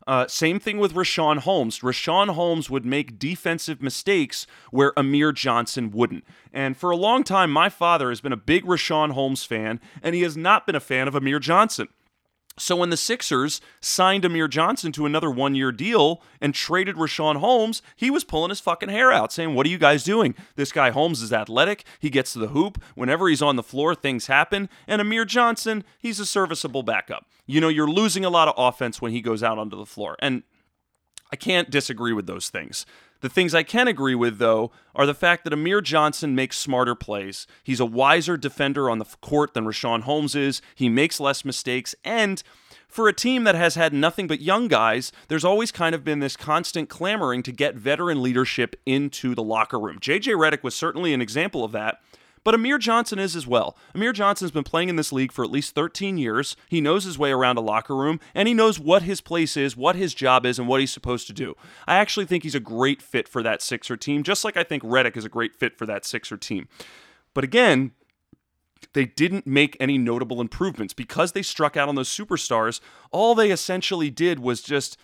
Uh, 0.06 0.26
same 0.29 0.61
thing 0.61 0.79
with 0.79 0.94
Richaun 0.94 1.38
Holmes. 1.38 1.81
Richaun 1.81 2.31
Holmes 2.31 2.70
would 2.70 2.87
make 2.87 3.19
defensive 3.19 3.82
mistakes 3.82 4.47
where 4.70 4.93
Amir 4.97 5.32
Johnson 5.32 5.91
wouldn't. 5.91 6.25
And 6.53 6.76
for 6.76 6.91
a 6.91 6.97
long 6.97 7.25
time, 7.25 7.51
my 7.51 7.69
father 7.69 8.10
has 8.10 8.20
been 8.20 8.32
a 8.32 8.36
big 8.36 8.65
Richaun 8.65 9.13
Holmes 9.13 9.44
fan, 9.44 9.81
and 10.03 10.15
he 10.15 10.22
has 10.22 10.36
not 10.36 10.65
been 10.65 10.77
a 10.77 10.81
fan 10.81 11.08
of 11.08 11.17
Amir 11.17 11.41
Johnson. 11.41 11.89
So 12.58 12.75
when 12.77 12.91
the 12.91 12.96
Sixers 12.96 13.60
signed 13.81 14.25
Amir 14.25 14.48
Johnson 14.48 14.91
to 14.93 15.05
another 15.05 15.31
one-year 15.31 15.72
deal 15.72 16.22
and 16.41 16.55
traded 16.55 16.96
Richaun 16.96 17.36
Holmes, 17.36 17.82
he 17.96 18.10
was 18.10 18.25
pulling 18.25 18.48
his 18.48 18.60
fucking 18.60 18.89
hair 18.89 19.13
out, 19.13 19.32
saying, 19.32 19.55
"What 19.55 19.67
are 19.67 19.70
you 19.70 19.79
guys 19.79 20.05
doing? 20.05 20.34
This 20.55 20.72
guy 20.72 20.91
Holmes 20.91 21.20
is 21.20 21.32
athletic. 21.32 21.84
He 21.98 22.08
gets 22.08 22.32
to 22.32 22.39
the 22.39 22.48
hoop. 22.48 22.82
Whenever 22.94 23.29
he's 23.29 23.43
on 23.43 23.56
the 23.56 23.63
floor, 23.63 23.94
things 23.94 24.27
happen. 24.27 24.70
And 24.89 25.01
Amir 25.03 25.27
Johnson, 25.27 25.84
he's 25.98 26.19
a 26.19 26.27
serviceable 26.27 26.82
backup. 26.82 27.27
You 27.46 27.60
know, 27.60 27.69
you're 27.69 27.91
losing 27.91 28.25
a 28.25 28.31
lot 28.31 28.48
of 28.48 28.55
offense 28.56 29.03
when 29.03 29.13
he 29.13 29.20
goes 29.20 29.43
out 29.43 29.58
onto 29.58 29.77
the 29.77 29.84
floor." 29.84 30.17
And 30.20 30.43
I 31.32 31.36
can't 31.36 31.70
disagree 31.70 32.13
with 32.13 32.27
those 32.27 32.48
things. 32.48 32.86
The 33.20 33.29
things 33.29 33.55
I 33.55 33.63
can 33.63 33.89
agree 33.89 34.15
with, 34.15 34.39
though, 34.39 34.70
are 34.94 35.06
the 35.06 35.15
fact 35.15 35.44
that 35.44 35.53
Amir 35.53 35.81
Johnson 35.81 36.35
makes 36.35 36.58
smarter 36.58 36.94
plays. 36.94 37.46
He's 37.63 37.81
a 37.81 37.87
wiser 37.87 38.37
defender 38.37 38.91
on 38.91 38.99
the 38.99 39.06
court 39.20 39.55
than 39.55 39.65
Richaun 39.65 40.03
Holmes 40.03 40.35
is. 40.35 40.61
He 40.75 40.89
makes 40.89 41.19
less 41.20 41.44
mistakes. 41.44 41.94
And 42.05 42.43
for 42.89 43.08
a 43.08 43.13
team 43.13 43.44
that 43.44 43.55
has 43.55 43.75
had 43.75 43.93
nothing 43.93 44.27
but 44.27 44.41
young 44.41 44.69
guys, 44.69 45.13
there's 45.29 45.44
always 45.44 45.73
kind 45.73 45.94
of 45.94 46.05
been 46.05 46.20
this 46.20 46.37
constant 46.37 46.89
clamoring 46.89 47.43
to 47.44 47.53
get 47.53 47.75
veteran 47.75 48.23
leadership 48.23 48.77
into 48.87 49.35
the 49.35 49.43
locker 49.43 49.79
room. 49.79 49.99
JJ 49.99 50.35
Redick 50.35 50.63
was 50.63 50.75
certainly 50.75 51.13
an 51.13 51.20
example 51.20 51.65
of 51.65 51.73
that. 51.73 52.01
But 52.46 52.55
Amir 52.55 52.79
Johnson 52.79 53.19
is 53.19 53.34
as 53.34 53.44
well. 53.44 53.76
Amir 53.93 54.12
Johnson's 54.12 54.53
been 54.53 54.62
playing 54.62 54.88
in 54.88 54.94
this 54.94 55.10
league 55.10 55.32
for 55.32 55.44
at 55.44 55.50
least 55.50 55.74
13 55.74 56.17
years. 56.17 56.55
He 56.69 56.81
knows 56.81 57.03
his 57.03 57.19
way 57.19 57.32
around 57.32 57.58
a 57.58 57.60
locker 57.60 57.96
room, 57.96 58.20
and 58.36 58.46
he 58.46 58.55
knows 58.55 58.79
what 58.79 59.03
his 59.03 59.20
place 59.20 59.56
is, 59.56 59.76
what 59.76 59.96
his 59.96 60.15
job 60.15 60.46
is, 60.46 60.56
and 60.56 60.69
what 60.69 60.79
he's 60.79 60.93
supposed 60.93 61.26
to 61.26 61.32
do. 61.32 61.56
I 61.88 61.96
actually 61.96 62.24
think 62.24 62.44
he's 62.44 62.55
a 62.55 62.60
great 62.60 63.03
fit 63.03 63.29
for 63.29 63.43
that 63.43 63.62
Sixer 63.62 63.96
team, 63.96 64.22
just 64.22 64.44
like 64.44 64.56
I 64.56 64.62
think 64.62 64.84
Redick 64.84 65.17
is 65.17 65.24
a 65.24 65.29
great 65.29 65.56
fit 65.56 65.76
for 65.76 65.86
that 65.86 66.05
Sixer 66.05 66.36
team. 66.36 66.69
But 67.34 67.43
again, 67.43 67.91
they 68.93 69.06
didn't 69.06 69.48
make 69.48 69.76
any 69.81 69.98
notable 69.98 70.41
improvements 70.41 70.94
because 70.94 71.32
they 71.32 71.43
struck 71.43 71.76
out 71.76 71.88
on 71.88 71.96
those 71.96 72.08
superstars. 72.08 72.79
All 73.10 73.34
they 73.34 73.50
essentially 73.50 74.08
did 74.08 74.38
was 74.38 74.62
just 74.62 74.96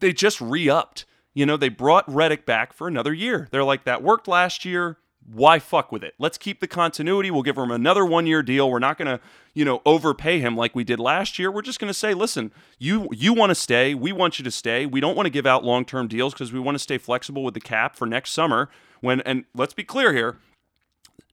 they 0.00 0.12
just 0.12 0.42
re-upped. 0.42 1.06
You 1.32 1.46
know, 1.46 1.56
they 1.56 1.70
brought 1.70 2.06
Redick 2.06 2.44
back 2.44 2.74
for 2.74 2.86
another 2.86 3.14
year. 3.14 3.48
They're 3.50 3.64
like 3.64 3.84
that 3.84 4.02
worked 4.02 4.28
last 4.28 4.66
year 4.66 4.98
why 5.26 5.58
fuck 5.58 5.92
with 5.92 6.02
it? 6.02 6.14
Let's 6.18 6.38
keep 6.38 6.60
the 6.60 6.66
continuity. 6.66 7.30
We'll 7.30 7.42
give 7.42 7.58
him 7.58 7.70
another 7.70 8.04
one 8.04 8.26
year 8.26 8.42
deal. 8.42 8.70
We're 8.70 8.78
not 8.78 8.98
going 8.98 9.06
to, 9.06 9.20
you 9.54 9.64
know, 9.64 9.82
overpay 9.84 10.40
him 10.40 10.56
like 10.56 10.74
we 10.74 10.82
did 10.82 10.98
last 10.98 11.38
year. 11.38 11.50
We're 11.50 11.62
just 11.62 11.78
going 11.78 11.90
to 11.90 11.94
say, 11.94 12.14
listen, 12.14 12.52
you 12.78 13.08
you 13.12 13.32
want 13.32 13.50
to 13.50 13.54
stay. 13.54 13.94
We 13.94 14.12
want 14.12 14.38
you 14.38 14.44
to 14.44 14.50
stay. 14.50 14.86
We 14.86 15.00
don't 15.00 15.16
want 15.16 15.26
to 15.26 15.30
give 15.30 15.46
out 15.46 15.64
long 15.64 15.84
term 15.84 16.08
deals 16.08 16.32
because 16.32 16.52
we 16.52 16.60
want 16.60 16.74
to 16.74 16.80
stay 16.80 16.98
flexible 16.98 17.44
with 17.44 17.54
the 17.54 17.60
cap 17.60 17.96
for 17.96 18.06
next 18.06 18.30
summer. 18.32 18.70
When 19.00 19.20
and 19.22 19.44
let's 19.54 19.74
be 19.74 19.84
clear 19.84 20.12
here, 20.12 20.38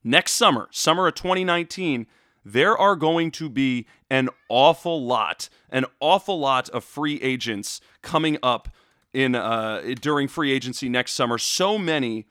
next 0.04 0.34
summer, 0.34 0.68
summer 0.72 1.08
of 1.08 1.16
2019, 1.16 2.08
there 2.46 2.78
are 2.78 2.96
going 2.96 3.32
to 3.32 3.50
be 3.50 3.88
an 4.10 4.30
awful 4.50 5.04
lot, 5.04 5.50
an 5.70 5.86
awful 6.00 6.40
lot 6.40 6.70
of 6.70 6.84
free 6.84 7.22
agents 7.22 7.82
coming 8.02 8.38
up 8.44 8.70
in 9.14 9.34
uh, 9.34 9.96
during 10.02 10.28
free 10.28 10.52
agency 10.52 10.88
next 10.88 11.14
summer. 11.14 11.38
So 11.38 11.78
many 11.78 12.28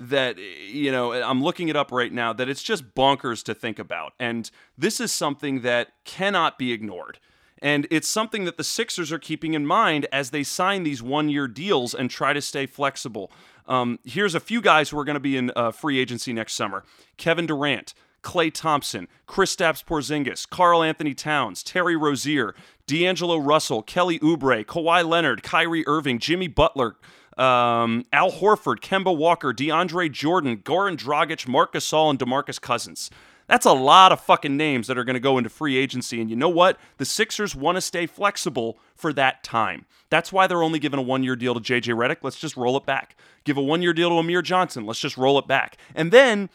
that 0.00 0.36
you 0.38 0.90
know 0.90 1.12
I'm 1.12 1.42
looking 1.42 1.68
it 1.68 1.76
up 1.76 1.90
right 1.92 2.12
now 2.12 2.32
that 2.32 2.48
it's 2.48 2.62
just 2.62 2.94
bonkers 2.94 3.42
to 3.44 3.54
think 3.54 3.78
about. 3.78 4.12
And 4.18 4.50
this 4.76 5.00
is 5.00 5.12
something 5.12 5.62
that 5.62 5.88
cannot 6.04 6.58
be 6.58 6.72
ignored. 6.72 7.18
And 7.62 7.86
it's 7.90 8.08
something 8.08 8.44
that 8.44 8.58
the 8.58 8.64
Sixers 8.64 9.10
are 9.10 9.18
keeping 9.18 9.54
in 9.54 9.66
mind 9.66 10.06
as 10.12 10.30
they 10.30 10.42
sign 10.42 10.82
these 10.82 11.02
one 11.02 11.28
year 11.28 11.48
deals 11.48 11.94
and 11.94 12.10
try 12.10 12.32
to 12.32 12.42
stay 12.42 12.66
flexible. 12.66 13.32
Um, 13.66 13.98
here's 14.04 14.34
a 14.34 14.40
few 14.40 14.60
guys 14.60 14.90
who 14.90 14.98
are 14.98 15.04
going 15.04 15.14
to 15.14 15.20
be 15.20 15.36
in 15.36 15.50
uh, 15.56 15.70
free 15.70 15.98
agency 15.98 16.32
next 16.32 16.52
summer 16.52 16.84
Kevin 17.16 17.46
Durant, 17.46 17.94
Klay 18.22 18.52
Thompson, 18.52 19.08
Kristaps 19.26 19.84
Porzingis, 19.84 20.48
Karl 20.48 20.82
Anthony 20.82 21.14
Towns, 21.14 21.62
Terry 21.62 21.96
Rozier, 21.96 22.54
D'Angelo 22.86 23.38
Russell, 23.38 23.82
Kelly 23.82 24.18
Oubre, 24.18 24.64
Kawhi 24.64 25.06
Leonard, 25.06 25.42
Kyrie 25.42 25.86
Irving, 25.86 26.18
Jimmy 26.18 26.48
Butler, 26.48 26.96
um, 27.36 28.04
Al 28.12 28.32
Horford, 28.32 28.80
Kemba 28.80 29.16
Walker, 29.16 29.52
DeAndre 29.52 30.10
Jordan, 30.10 30.58
Goran 30.58 30.96
Dragic, 30.96 31.46
Marc 31.46 31.74
Gasol, 31.74 32.10
and 32.10 32.18
DeMarcus 32.18 32.60
Cousins. 32.60 33.10
That's 33.46 33.66
a 33.66 33.72
lot 33.72 34.10
of 34.10 34.20
fucking 34.20 34.56
names 34.56 34.88
that 34.88 34.98
are 34.98 35.04
going 35.04 35.14
to 35.14 35.20
go 35.20 35.38
into 35.38 35.50
free 35.50 35.76
agency. 35.76 36.20
And 36.20 36.28
you 36.28 36.36
know 36.36 36.48
what? 36.48 36.78
The 36.96 37.04
Sixers 37.04 37.54
want 37.54 37.76
to 37.76 37.80
stay 37.80 38.06
flexible 38.06 38.78
for 38.96 39.12
that 39.12 39.44
time. 39.44 39.86
That's 40.10 40.32
why 40.32 40.46
they're 40.46 40.62
only 40.62 40.78
giving 40.78 40.98
a 40.98 41.02
one 41.02 41.22
year 41.22 41.36
deal 41.36 41.54
to 41.54 41.60
JJ 41.60 41.94
Redick. 41.94 42.18
Let's 42.22 42.38
just 42.38 42.56
roll 42.56 42.76
it 42.76 42.86
back. 42.86 43.16
Give 43.44 43.56
a 43.56 43.62
one 43.62 43.82
year 43.82 43.92
deal 43.92 44.10
to 44.10 44.16
Amir 44.16 44.42
Johnson. 44.42 44.84
Let's 44.84 45.00
just 45.00 45.16
roll 45.16 45.38
it 45.38 45.46
back. 45.46 45.76
And 45.94 46.12
then 46.12 46.50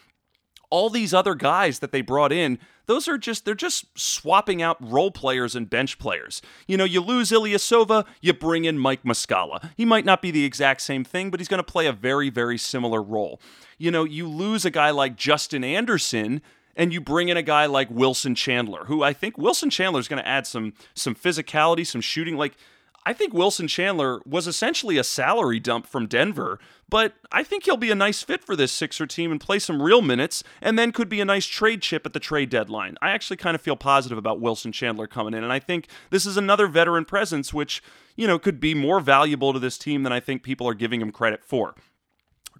all 0.72 0.90
these 0.90 1.14
other 1.14 1.36
guys 1.36 1.80
that 1.80 1.92
they 1.92 2.02
brought 2.02 2.32
in, 2.32 2.58
those 2.88 3.08
are 3.08 3.18
just 3.18 3.46
they're 3.46 3.54
just 3.54 3.86
swapping 3.98 4.62
out 4.62 4.78
role 4.82 5.12
players 5.12 5.56
and 5.56 5.70
bench 5.70 6.00
players. 6.00 6.42
You 6.68 6.78
know, 6.78 6.84
you 6.84 7.02
lose 7.02 7.30
Ilyasova, 7.30 8.06
you 8.22 8.34
bring 8.34 8.66
in 8.66 8.80
Mike 8.80 9.04
Muscala. 9.04 9.70
He 9.78 9.86
might 9.86 10.06
not 10.06 10.22
be 10.22 10.32
the 10.32 10.46
exact 10.46 10.82
same 10.82 11.04
thing, 11.04 11.30
but 11.30 11.40
he's 11.40 11.48
going 11.48 11.60
to 11.60 11.64
play 11.64 11.86
a 11.86 11.94
very 11.94 12.30
very 12.32 12.58
similar 12.58 13.04
role. 13.04 13.40
You 13.78 13.92
know, 13.92 14.04
you 14.04 14.28
lose 14.28 14.66
a 14.66 14.72
guy 14.72 14.90
like 14.90 15.16
Justin 15.16 15.64
Anderson, 15.64 16.42
and 16.76 16.92
you 16.94 17.02
bring 17.02 17.30
in 17.30 17.38
a 17.38 17.44
guy 17.44 17.66
like 17.66 17.90
Wilson 17.92 18.34
Chandler, 18.34 18.86
who 18.86 19.04
I 19.04 19.14
think 19.14 19.38
Wilson 19.38 19.70
Chandler 19.70 20.00
is 20.00 20.08
going 20.08 20.22
to 20.22 20.28
add 20.28 20.48
some 20.48 20.74
some 20.96 21.14
physicality, 21.14 21.86
some 21.86 22.02
shooting. 22.02 22.38
Like 22.38 22.56
I 23.04 23.14
think 23.14 23.34
Wilson 23.34 23.68
Chandler 23.68 24.22
was 24.26 24.46
essentially 24.46 24.98
a 24.98 25.04
salary 25.04 25.60
dump 25.60 25.88
from 25.88 26.06
Denver, 26.06 26.60
but 26.88 27.14
I 27.32 27.44
think 27.44 27.66
he'll 27.66 27.78
be 27.78 27.90
a 27.90 27.96
nice 27.96 28.22
fit 28.22 28.44
for 28.44 28.56
this 28.56 28.72
Sixer 28.72 29.08
team 29.08 29.32
and 29.32 29.42
play 29.42 29.58
some 29.58 29.82
real 29.82 30.04
minutes, 30.04 30.44
and 30.62 30.78
then 30.78 30.92
could 30.92 31.10
be 31.10 31.20
a 31.20 31.26
nice 31.26 31.48
trade 31.48 31.82
chip 31.82 32.06
at 32.06 32.14
the 32.14 32.20
trade 32.20 32.52
deadline. 32.52 32.98
I 33.02 33.12
actually 33.12 33.38
kind 33.38 33.56
of 33.56 33.62
feel 33.62 33.76
positive 33.76 34.20
about 34.20 34.40
Wilson 34.40 34.72
Chandler 34.72 35.08
coming 35.08 35.34
in, 35.34 35.44
and 35.44 35.52
I 35.52 35.58
think 35.58 35.88
this 36.12 36.28
is 36.28 36.38
another 36.38 36.68
veteran 36.68 37.06
presence 37.06 37.52
which, 37.52 37.82
you 38.16 38.28
know, 38.28 38.38
could 38.38 38.60
be 38.60 38.76
more 38.76 39.00
valuable 39.00 39.52
to 39.52 39.60
this 39.60 39.80
team 39.80 40.04
than 40.04 40.14
I 40.14 40.20
think 40.20 40.44
people 40.44 40.68
are 40.68 40.76
giving 40.76 41.02
him 41.02 41.12
credit 41.12 41.44
for. 41.44 41.74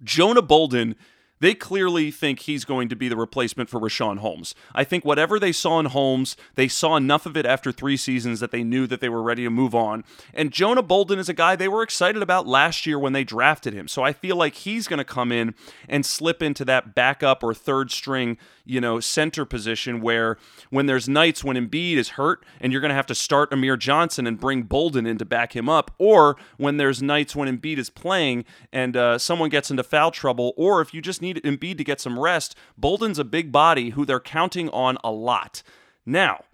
Jonah 0.02 0.42
Bolden 0.42 0.96
they 1.42 1.54
clearly 1.54 2.12
think 2.12 2.38
he's 2.38 2.64
going 2.64 2.88
to 2.88 2.94
be 2.94 3.08
the 3.08 3.16
replacement 3.16 3.68
for 3.68 3.80
Richaun 3.80 4.18
Holmes. 4.18 4.54
I 4.76 4.84
think 4.84 5.04
whatever 5.04 5.40
they 5.40 5.50
saw 5.50 5.80
in 5.80 5.86
Holmes, 5.86 6.36
they 6.54 6.68
saw 6.68 6.94
enough 6.94 7.26
of 7.26 7.36
it 7.36 7.44
after 7.44 7.72
three 7.72 7.96
seasons 7.96 8.38
that 8.38 8.52
they 8.52 8.62
knew 8.62 8.86
that 8.86 9.00
they 9.00 9.08
were 9.08 9.24
ready 9.24 9.42
to 9.42 9.50
move 9.50 9.74
on. 9.74 10.04
And 10.32 10.52
Jonah 10.52 10.84
Bolden 10.84 11.18
is 11.18 11.28
a 11.28 11.34
guy 11.34 11.56
they 11.56 11.66
were 11.66 11.82
excited 11.82 12.22
about 12.22 12.46
last 12.46 12.86
year 12.86 12.96
when 12.96 13.12
they 13.12 13.24
drafted 13.24 13.74
him. 13.74 13.88
So 13.88 14.04
I 14.04 14.12
feel 14.12 14.36
like 14.36 14.54
he's 14.54 14.86
going 14.86 14.98
to 14.98 15.04
come 15.04 15.32
in 15.32 15.56
and 15.88 16.06
slip 16.06 16.44
into 16.44 16.64
that 16.66 16.94
backup 16.94 17.42
or 17.42 17.54
third 17.54 17.90
string, 17.90 18.38
you 18.64 18.80
know, 18.80 19.00
center 19.00 19.44
position 19.44 20.00
where 20.00 20.38
when 20.70 20.86
there's 20.86 21.08
nights 21.08 21.42
when 21.42 21.56
Embiid 21.56 21.96
is 21.96 22.10
hurt 22.10 22.44
and 22.60 22.70
you're 22.70 22.80
going 22.80 22.90
to 22.90 22.94
have 22.94 23.06
to 23.06 23.16
start 23.16 23.52
Amir 23.52 23.76
Johnson 23.76 24.28
and 24.28 24.38
bring 24.38 24.62
Bolden 24.62 25.06
in 25.06 25.18
to 25.18 25.24
back 25.24 25.56
him 25.56 25.68
up, 25.68 25.90
or 25.98 26.36
when 26.56 26.76
there's 26.76 27.02
nights 27.02 27.34
when 27.34 27.48
Embiid 27.48 27.78
is 27.78 27.90
playing 27.90 28.44
and 28.72 28.96
uh, 28.96 29.18
someone 29.18 29.48
gets 29.48 29.72
into 29.72 29.82
foul 29.82 30.12
trouble, 30.12 30.54
or 30.56 30.80
if 30.80 30.94
you 30.94 31.02
just 31.02 31.20
need 31.20 31.31
need 31.32 31.42
Embiid 31.42 31.78
to 31.78 31.84
get 31.84 32.00
some 32.00 32.18
rest. 32.18 32.54
Bolden's 32.76 33.18
a 33.18 33.24
big 33.24 33.52
body 33.52 33.90
who 33.90 34.04
they're 34.04 34.20
counting 34.20 34.68
on 34.70 34.98
a 35.04 35.10
lot. 35.10 35.62
Now, 36.04 36.44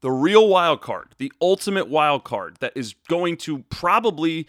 the 0.00 0.10
real 0.10 0.48
wild 0.48 0.80
card, 0.80 1.14
the 1.18 1.32
ultimate 1.40 1.88
wild 1.88 2.24
card 2.24 2.58
that 2.60 2.72
is 2.76 2.94
going 3.08 3.36
to 3.38 3.60
probably 3.70 4.46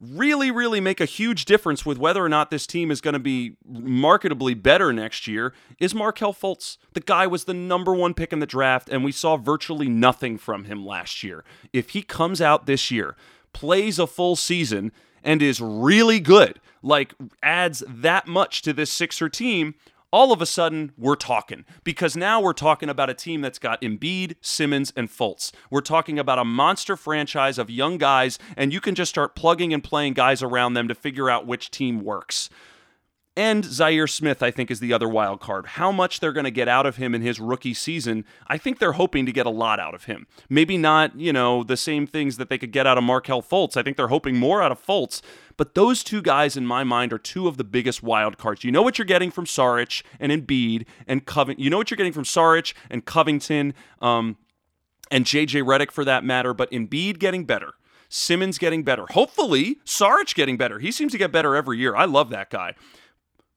really, 0.00 0.50
really 0.50 0.80
make 0.80 1.00
a 1.00 1.06
huge 1.06 1.44
difference 1.44 1.86
with 1.86 1.98
whether 1.98 2.22
or 2.24 2.28
not 2.28 2.50
this 2.50 2.66
team 2.66 2.90
is 2.90 3.00
going 3.00 3.14
to 3.14 3.20
be 3.20 3.56
marketably 3.70 4.60
better 4.60 4.92
next 4.92 5.26
year 5.26 5.54
is 5.78 5.94
Markelle 5.94 6.34
Fultz. 6.34 6.76
The 6.92 7.00
guy 7.00 7.26
was 7.26 7.44
the 7.44 7.54
number 7.54 7.94
one 7.94 8.12
pick 8.12 8.32
in 8.32 8.40
the 8.40 8.46
draft, 8.46 8.88
and 8.90 9.04
we 9.04 9.12
saw 9.12 9.36
virtually 9.36 9.88
nothing 9.88 10.36
from 10.38 10.64
him 10.64 10.84
last 10.84 11.22
year. 11.22 11.44
If 11.72 11.90
he 11.90 12.02
comes 12.02 12.40
out 12.40 12.66
this 12.66 12.90
year, 12.90 13.16
plays 13.56 13.98
a 13.98 14.06
full 14.06 14.36
season, 14.36 14.92
and 15.24 15.40
is 15.40 15.62
really 15.62 16.20
good, 16.20 16.60
like 16.82 17.14
adds 17.42 17.82
that 17.88 18.26
much 18.26 18.60
to 18.62 18.74
this 18.74 18.92
Sixer 18.92 19.30
team, 19.30 19.74
all 20.12 20.30
of 20.30 20.42
a 20.42 20.46
sudden 20.46 20.92
we're 20.98 21.16
talking 21.16 21.64
because 21.82 22.16
now 22.16 22.38
we're 22.38 22.52
talking 22.52 22.90
about 22.90 23.08
a 23.08 23.14
team 23.14 23.40
that's 23.40 23.58
got 23.58 23.80
Embiid, 23.80 24.36
Simmons, 24.42 24.92
and 24.94 25.08
Fultz. 25.08 25.52
We're 25.70 25.80
talking 25.80 26.18
about 26.18 26.38
a 26.38 26.44
monster 26.44 26.96
franchise 26.96 27.56
of 27.58 27.70
young 27.70 27.96
guys, 27.96 28.38
and 28.58 28.74
you 28.74 28.80
can 28.80 28.94
just 28.94 29.08
start 29.08 29.34
plugging 29.34 29.72
and 29.72 29.82
playing 29.82 30.12
guys 30.12 30.42
around 30.42 30.74
them 30.74 30.86
to 30.86 30.94
figure 30.94 31.30
out 31.30 31.46
which 31.46 31.70
team 31.70 32.04
works. 32.04 32.50
And 33.38 33.64
Zhaire 33.64 34.08
Smith, 34.08 34.42
I 34.42 34.50
think, 34.50 34.70
is 34.70 34.80
the 34.80 34.94
other 34.94 35.08
wild 35.08 35.40
card. 35.40 35.66
How 35.66 35.92
much 35.92 36.20
they're 36.20 36.32
going 36.32 36.44
to 36.44 36.50
get 36.50 36.68
out 36.68 36.86
of 36.86 36.96
him 36.96 37.14
in 37.14 37.20
his 37.20 37.38
rookie 37.38 37.74
season, 37.74 38.24
I 38.46 38.56
think 38.56 38.78
they're 38.78 38.92
hoping 38.92 39.26
to 39.26 39.32
get 39.32 39.44
a 39.44 39.50
lot 39.50 39.78
out 39.78 39.94
of 39.94 40.04
him. 40.04 40.26
Maybe 40.48 40.78
not, 40.78 41.14
you 41.20 41.34
know, 41.34 41.62
the 41.62 41.76
same 41.76 42.06
things 42.06 42.38
that 42.38 42.48
they 42.48 42.56
could 42.56 42.72
get 42.72 42.86
out 42.86 42.96
of 42.96 43.04
Markelle 43.04 43.42
Fultz. 43.42 43.76
I 43.76 43.82
think 43.82 43.98
they're 43.98 44.08
hoping 44.08 44.38
more 44.38 44.62
out 44.62 44.72
of 44.72 44.84
Fultz. 44.84 45.20
But 45.58 45.74
those 45.74 46.02
two 46.02 46.22
guys, 46.22 46.56
in 46.56 46.66
my 46.66 46.82
mind, 46.82 47.12
are 47.12 47.18
two 47.18 47.46
of 47.46 47.58
the 47.58 47.64
biggest 47.64 48.02
wild 48.02 48.38
cards. 48.38 48.64
You 48.64 48.72
know 48.72 48.80
what 48.80 48.98
you're 48.98 49.04
getting 49.04 49.30
from 49.30 49.44
Saric 49.44 50.02
and 50.18 50.32
Embiid 50.32 50.86
and 51.06 51.26
Covington. 51.26 51.62
You 51.62 51.68
know 51.68 51.76
what 51.76 51.90
you're 51.90 51.96
getting 51.96 52.14
from 52.14 52.24
Saric 52.24 52.72
and 52.88 53.04
Covington 53.04 53.74
um, 54.00 54.38
and 55.10 55.26
JJ 55.26 55.62
Redick 55.62 55.90
for 55.90 56.06
that 56.06 56.24
matter. 56.24 56.54
But 56.54 56.70
Embiid 56.70 57.18
getting 57.18 57.44
better. 57.44 57.74
Simmons 58.08 58.56
getting 58.56 58.82
better. 58.82 59.04
Hopefully, 59.10 59.78
Saric 59.84 60.34
getting 60.34 60.56
better. 60.56 60.78
He 60.78 60.90
seems 60.90 61.12
to 61.12 61.18
get 61.18 61.32
better 61.32 61.54
every 61.54 61.78
year. 61.78 61.94
I 61.94 62.06
love 62.06 62.30
that 62.30 62.48
guy. 62.48 62.74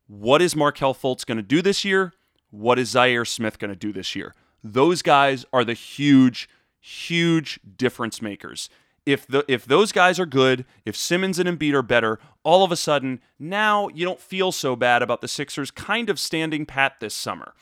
What 0.10 0.42
is 0.42 0.56
Markelle 0.56 0.96
Fultz 0.96 1.24
going 1.24 1.38
to 1.38 1.44
do 1.44 1.62
this 1.62 1.86
year? 1.86 2.14
What 2.50 2.80
is 2.80 2.96
Zhaire 2.96 3.28
Smith 3.28 3.60
going 3.60 3.70
to 3.70 3.76
do 3.76 3.94
this 3.94 4.16
year? 4.16 4.34
Those 4.64 5.04
guys 5.04 5.46
are 5.54 5.64
the 5.64 5.76
huge, 5.76 6.50
huge 6.80 7.60
difference 7.78 8.20
makers. 8.20 8.70
If 9.06 9.28
the 9.28 9.46
if 9.48 9.66
those 9.66 9.92
guys 9.92 10.20
are 10.20 10.26
good, 10.26 10.66
if 10.84 10.96
Simmons 10.96 11.38
and 11.38 11.48
Embiid 11.48 11.74
are 11.74 11.84
better, 11.84 12.20
all 12.44 12.64
of 12.64 12.72
a 12.72 12.76
sudden 12.76 13.22
now 13.38 13.88
you 13.90 14.04
don't 14.04 14.20
feel 14.20 14.52
so 14.52 14.76
bad 14.76 15.04
about 15.04 15.22
the 15.22 15.28
Sixers 15.28 15.70
kind 15.70 16.10
of 16.10 16.20
standing 16.20 16.66
pat 16.66 17.00
this 17.00 17.14
summer. 17.14 17.54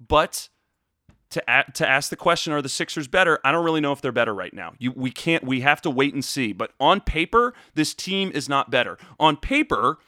But 0.00 0.48
to 1.30 1.42
a- 1.48 1.70
to 1.72 1.88
ask 1.88 2.10
the 2.10 2.16
question, 2.16 2.52
are 2.52 2.62
the 2.62 2.68
Sixers 2.68 3.08
better? 3.08 3.40
I 3.44 3.50
don't 3.50 3.64
really 3.64 3.80
know 3.80 3.92
if 3.92 4.00
they're 4.00 4.12
better 4.12 4.34
right 4.34 4.54
now. 4.54 4.74
You, 4.78 4.92
we 4.92 5.10
can't. 5.10 5.42
We 5.44 5.62
have 5.62 5.82
to 5.82 5.90
wait 5.90 6.14
and 6.14 6.24
see. 6.24 6.52
But 6.52 6.72
on 6.78 7.00
paper, 7.00 7.54
this 7.74 7.92
team 7.92 8.30
is 8.32 8.48
not 8.48 8.70
better. 8.70 8.98
On 9.18 9.36
paper, 9.36 9.98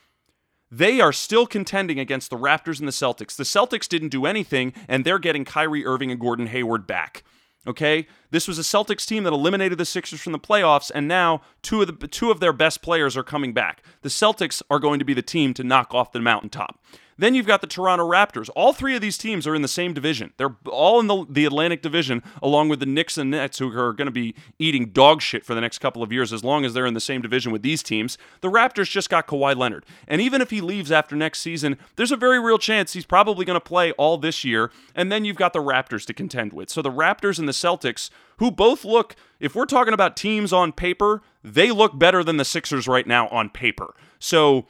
they 0.71 1.00
are 1.00 1.12
still 1.12 1.47
contending 1.47 1.99
against 1.99 2.31
the 2.31 2.37
Raptors 2.37 2.79
and 2.79 2.89
the 2.89 2.93
Celtics. 2.93 3.37
The 3.37 3.45
Celtics 3.45 3.89
didn't 3.89 4.09
do 4.11 4.27
anything, 4.27 4.73
and 4.89 5.05
they're 5.05 5.19
getting 5.19 5.45
Kyrie 5.45 5.85
Irving 5.85 6.11
and 6.11 6.21
Gordon 6.21 6.47
Hayward 6.47 6.87
back. 6.87 7.25
Okay, 7.67 8.07
this 8.31 8.49
was 8.49 8.59
a 8.59 8.62
Celtics 8.62 9.07
team 9.07 9.25
that 9.25 9.35
eliminated 9.35 9.77
the 9.77 9.85
Sixers 9.85 10.21
from 10.21 10.33
the 10.33 10.39
playoffs, 10.39 10.91
and 10.95 11.07
now 11.07 11.43
two 11.61 11.83
of 11.83 12.00
the 12.00 12.09
two 12.09 12.31
of 12.31 12.41
their 12.41 12.55
best 12.55 12.81
players 12.81 13.19
are 13.19 13.23
coming 13.23 13.53
back. 13.53 13.83
The 14.00 14.09
Celtics 14.09 14.62
are 14.71 14.79
going 14.79 14.99
to 14.99 15.05
be 15.05 15.12
the 15.12 15.21
team 15.21 15.53
to 15.55 15.65
knock 15.65 15.93
off 15.93 16.12
the 16.12 16.21
mountaintop. 16.21 16.83
Then 17.21 17.35
you've 17.35 17.47
got 17.47 17.61
the 17.61 17.67
Toronto 17.67 18.09
Raptors. 18.09 18.49
All 18.57 18.73
three 18.73 18.97
of 18.97 19.03
these 19.03 19.19
teams 19.19 19.47
are 19.47 19.55
in 19.55 19.61
the 19.61 19.69
same 19.69 19.93
division. 19.93 20.33
They're 20.39 20.57
all 20.71 20.99
in 21.00 21.07
the, 21.07 21.27
the 21.29 21.45
Atlantic 21.45 21.83
Division, 21.83 22.23
along 22.43 22.71
with 22.71 22.81
the 22.81 22.87
Knicks 22.87 23.19
and 23.19 23.31
Nets, 23.31 23.59
who 23.59 23.71
are 23.79 23.93
going 23.93 24.07
to 24.07 24.11
be 24.11 24.35
eating 24.59 24.87
dog 24.87 25.21
shit 25.21 25.45
for 25.45 25.55
the 25.55 25.61
next 25.61 25.81
couple 25.81 26.03
of 26.03 26.11
years 26.11 26.33
as 26.33 26.43
long 26.43 26.65
as 26.65 26.73
they're 26.73 26.87
in 26.87 26.95
the 26.95 27.00
same 27.00 27.21
division 27.21 27.53
with 27.53 27.61
these 27.61 27.83
teams. 27.83 28.17
The 28.41 28.49
Raptors 28.49 28.91
just 28.91 29.11
got 29.11 29.27
Kawhi 29.27 29.55
Leonard. 29.55 29.85
And 30.09 30.23
even 30.23 30.41
if 30.41 30.49
he 30.49 30.62
leaves 30.62 30.91
after 30.91 31.15
next 31.15 31.41
season, 31.41 31.77
there's 31.97 32.11
a 32.11 32.17
very 32.17 32.41
real 32.41 32.57
chance 32.57 32.95
he's 32.95 33.05
probably 33.05 33.45
going 33.45 33.61
to 33.61 33.61
play 33.61 33.93
all 33.93 34.17
this 34.17 34.43
year. 34.43 34.71
And 34.95 35.12
then 35.12 35.27
you've 35.27 35.37
got 35.37 35.53
the 35.53 35.59
Raptors 35.59 36.07
to 36.07 36.15
contend 36.15 36.55
with. 36.55 36.71
So 36.71 36.81
the 36.81 36.91
Raptors 36.91 37.39
and 37.39 37.47
the 37.47 37.53
Celtics, 37.53 38.09
who 38.39 38.50
both 38.50 38.83
look, 38.83 39.15
if 39.41 39.55
we're 39.55 39.67
talking 39.67 39.93
about 39.93 40.17
teams 40.17 40.55
on 40.55 40.73
paper, 40.73 41.21
they 41.45 41.71
look 41.71 41.99
better 41.99 42.25
than 42.25 42.39
the 42.39 42.47
Sixers 42.47 42.89
right 42.89 43.07
now 43.07 43.29
on 43.29 43.50
paper. 43.50 43.95
So 44.19 44.67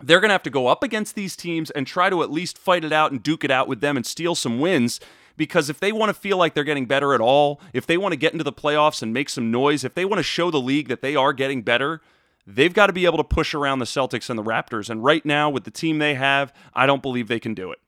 they're 0.00 0.20
going 0.20 0.28
to 0.28 0.34
have 0.34 0.42
to 0.44 0.50
go 0.50 0.66
up 0.66 0.82
against 0.82 1.14
these 1.14 1.36
teams 1.36 1.70
and 1.70 1.86
try 1.86 2.10
to 2.10 2.22
at 2.22 2.30
least 2.30 2.58
fight 2.58 2.84
it 2.84 2.92
out 2.92 3.12
and 3.12 3.22
duke 3.22 3.44
it 3.44 3.50
out 3.50 3.68
with 3.68 3.80
them 3.80 3.96
and 3.96 4.04
steal 4.04 4.34
some 4.34 4.60
wins. 4.60 5.00
Because 5.36 5.68
if 5.68 5.80
they 5.80 5.92
want 5.92 6.08
to 6.08 6.14
feel 6.14 6.38
like 6.38 6.54
they're 6.54 6.64
getting 6.64 6.86
better 6.86 7.14
at 7.14 7.20
all, 7.20 7.60
if 7.72 7.86
they 7.86 7.98
want 7.98 8.12
to 8.12 8.16
get 8.16 8.32
into 8.32 8.44
the 8.44 8.52
playoffs 8.52 9.02
and 9.02 9.12
make 9.12 9.28
some 9.28 9.50
noise, 9.50 9.84
if 9.84 9.94
they 9.94 10.04
want 10.04 10.18
to 10.18 10.22
show 10.22 10.50
the 10.50 10.60
league 10.60 10.88
that 10.88 11.02
they 11.02 11.14
are 11.14 11.32
getting 11.32 11.62
better, 11.62 12.00
they've 12.46 12.72
got 12.72 12.86
to 12.86 12.92
be 12.92 13.04
able 13.04 13.18
to 13.18 13.24
push 13.24 13.54
around 13.54 13.78
the 13.78 13.84
Celtics 13.84 14.30
and 14.30 14.38
the 14.38 14.42
Raptors. 14.42 14.88
And 14.88 15.04
right 15.04 15.24
now, 15.24 15.50
with 15.50 15.64
the 15.64 15.70
team 15.70 15.98
they 15.98 16.14
have, 16.14 16.54
I 16.74 16.86
don't 16.86 17.02
believe 17.02 17.28
they 17.28 17.40
can 17.40 17.54
do 17.54 17.70
it. 17.70 17.78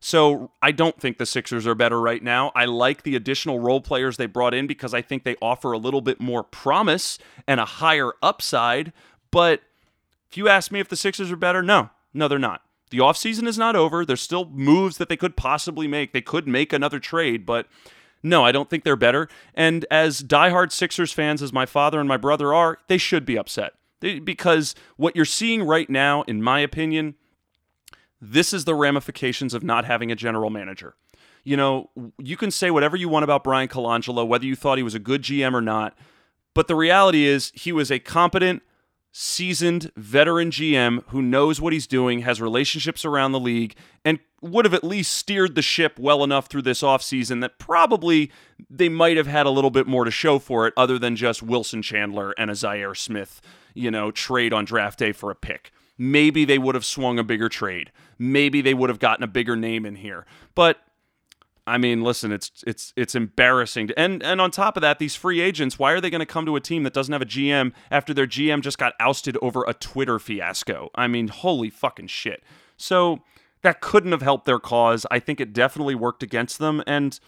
So 0.00 0.50
I 0.62 0.72
don't 0.72 0.98
think 0.98 1.18
the 1.18 1.26
Sixers 1.26 1.66
are 1.66 1.74
better 1.74 2.00
right 2.00 2.22
now. 2.22 2.52
I 2.54 2.64
like 2.64 3.02
the 3.02 3.16
additional 3.16 3.60
role 3.60 3.82
players 3.82 4.16
they 4.16 4.26
brought 4.26 4.54
in 4.54 4.66
because 4.66 4.94
I 4.94 5.02
think 5.02 5.24
they 5.24 5.36
offer 5.42 5.72
a 5.72 5.78
little 5.78 6.00
bit 6.00 6.20
more 6.20 6.42
promise 6.42 7.18
and 7.46 7.60
a 7.60 7.66
higher 7.66 8.12
upside. 8.22 8.94
But 9.30 9.60
if 10.30 10.36
you 10.36 10.48
ask 10.48 10.70
me 10.70 10.80
if 10.80 10.88
the 10.88 10.96
Sixers 10.96 11.30
are 11.32 11.36
better, 11.36 11.62
no, 11.62 11.90
no, 12.14 12.28
they're 12.28 12.38
not. 12.38 12.62
The 12.90 12.98
offseason 12.98 13.46
is 13.46 13.58
not 13.58 13.76
over. 13.76 14.04
There's 14.04 14.20
still 14.20 14.46
moves 14.46 14.98
that 14.98 15.08
they 15.08 15.16
could 15.16 15.36
possibly 15.36 15.86
make. 15.86 16.12
They 16.12 16.20
could 16.20 16.46
make 16.46 16.72
another 16.72 16.98
trade, 16.98 17.46
but 17.46 17.66
no, 18.22 18.44
I 18.44 18.52
don't 18.52 18.68
think 18.68 18.84
they're 18.84 18.96
better. 18.96 19.28
And 19.54 19.86
as 19.90 20.22
diehard 20.22 20.72
Sixers 20.72 21.12
fans, 21.12 21.42
as 21.42 21.52
my 21.52 21.66
father 21.66 22.00
and 22.00 22.08
my 22.08 22.16
brother 22.16 22.52
are, 22.52 22.78
they 22.88 22.98
should 22.98 23.24
be 23.24 23.38
upset. 23.38 23.74
They, 24.00 24.18
because 24.18 24.74
what 24.96 25.16
you're 25.16 25.24
seeing 25.24 25.62
right 25.62 25.88
now, 25.88 26.22
in 26.22 26.42
my 26.42 26.60
opinion, 26.60 27.14
this 28.20 28.52
is 28.52 28.64
the 28.64 28.74
ramifications 28.74 29.54
of 29.54 29.62
not 29.62 29.84
having 29.84 30.12
a 30.12 30.16
general 30.16 30.50
manager. 30.50 30.94
You 31.42 31.56
know, 31.56 31.90
you 32.18 32.36
can 32.36 32.50
say 32.50 32.70
whatever 32.70 32.96
you 32.96 33.08
want 33.08 33.24
about 33.24 33.44
Bryan 33.44 33.68
Colangelo, 33.68 34.26
whether 34.26 34.44
you 34.44 34.56
thought 34.56 34.78
he 34.78 34.84
was 34.84 34.94
a 34.94 34.98
good 34.98 35.22
GM 35.22 35.54
or 35.54 35.62
not, 35.62 35.96
but 36.54 36.68
the 36.68 36.74
reality 36.74 37.24
is 37.24 37.52
he 37.54 37.72
was 37.72 37.90
a 37.90 37.98
competent, 37.98 38.62
seasoned 39.12 39.90
veteran 39.96 40.50
GM 40.50 41.02
who 41.08 41.20
knows 41.20 41.60
what 41.60 41.72
he's 41.72 41.86
doing, 41.86 42.20
has 42.20 42.40
relationships 42.40 43.04
around 43.04 43.32
the 43.32 43.40
league, 43.40 43.74
and 44.04 44.18
would 44.40 44.64
have 44.64 44.74
at 44.74 44.84
least 44.84 45.12
steered 45.12 45.54
the 45.54 45.62
ship 45.62 45.98
well 45.98 46.24
enough 46.24 46.46
through 46.46 46.62
this 46.62 46.82
offseason 46.82 47.40
that 47.40 47.58
probably 47.58 48.30
they 48.68 48.88
might 48.88 49.16
have 49.16 49.26
had 49.26 49.46
a 49.46 49.50
little 49.50 49.70
bit 49.70 49.86
more 49.86 50.04
to 50.04 50.10
show 50.10 50.38
for 50.38 50.66
it 50.66 50.74
other 50.76 50.98
than 50.98 51.16
just 51.16 51.42
Wilson 51.42 51.82
Chandler 51.82 52.32
and 52.38 52.50
a 52.50 52.54
Zhaire 52.54 52.96
Smith, 52.96 53.40
you 53.74 53.90
know, 53.90 54.10
trade 54.10 54.52
on 54.52 54.64
draft 54.64 54.98
day 54.98 55.12
for 55.12 55.30
a 55.30 55.34
pick. 55.34 55.72
Maybe 55.98 56.46
they 56.46 56.58
would 56.58 56.74
have 56.74 56.84
swung 56.84 57.18
a 57.18 57.24
bigger 57.24 57.50
trade. 57.50 57.92
Maybe 58.18 58.62
they 58.62 58.72
would 58.72 58.88
have 58.88 58.98
gotten 58.98 59.22
a 59.22 59.28
bigger 59.28 59.56
name 59.56 59.84
in 59.84 59.96
here. 59.96 60.24
But 60.54 60.78
I 61.70 61.78
mean, 61.78 62.02
listen, 62.02 62.32
it's 62.32 62.50
it's 62.66 62.92
it's 62.96 63.14
embarrassing. 63.14 63.90
And 63.96 64.22
and 64.22 64.40
on 64.40 64.50
top 64.50 64.76
of 64.76 64.80
that, 64.80 64.98
these 64.98 65.14
free 65.14 65.40
agents, 65.40 65.78
why 65.78 65.92
are 65.92 66.00
they 66.00 66.10
going 66.10 66.20
to 66.20 66.26
come 66.26 66.44
to 66.46 66.56
a 66.56 66.60
team 66.60 66.82
that 66.82 66.92
doesn't 66.92 67.12
have 67.12 67.22
a 67.22 67.26
GM 67.26 67.72
after 67.90 68.12
their 68.12 68.26
GM 68.26 68.60
just 68.60 68.78
got 68.78 68.94
ousted 68.98 69.38
over 69.40 69.64
a 69.66 69.74
Twitter 69.74 70.18
fiasco? 70.18 70.90
I 70.94 71.06
mean, 71.06 71.28
holy 71.28 71.70
fucking 71.70 72.08
shit. 72.08 72.42
So 72.76 73.20
that 73.62 73.80
couldn't 73.80 74.12
have 74.12 74.22
helped 74.22 74.46
their 74.46 74.58
cause. 74.58 75.06
I 75.10 75.20
think 75.20 75.40
it 75.40 75.52
definitely 75.52 75.94
worked 75.94 76.22
against 76.22 76.58
them 76.58 76.82
and 76.86 77.18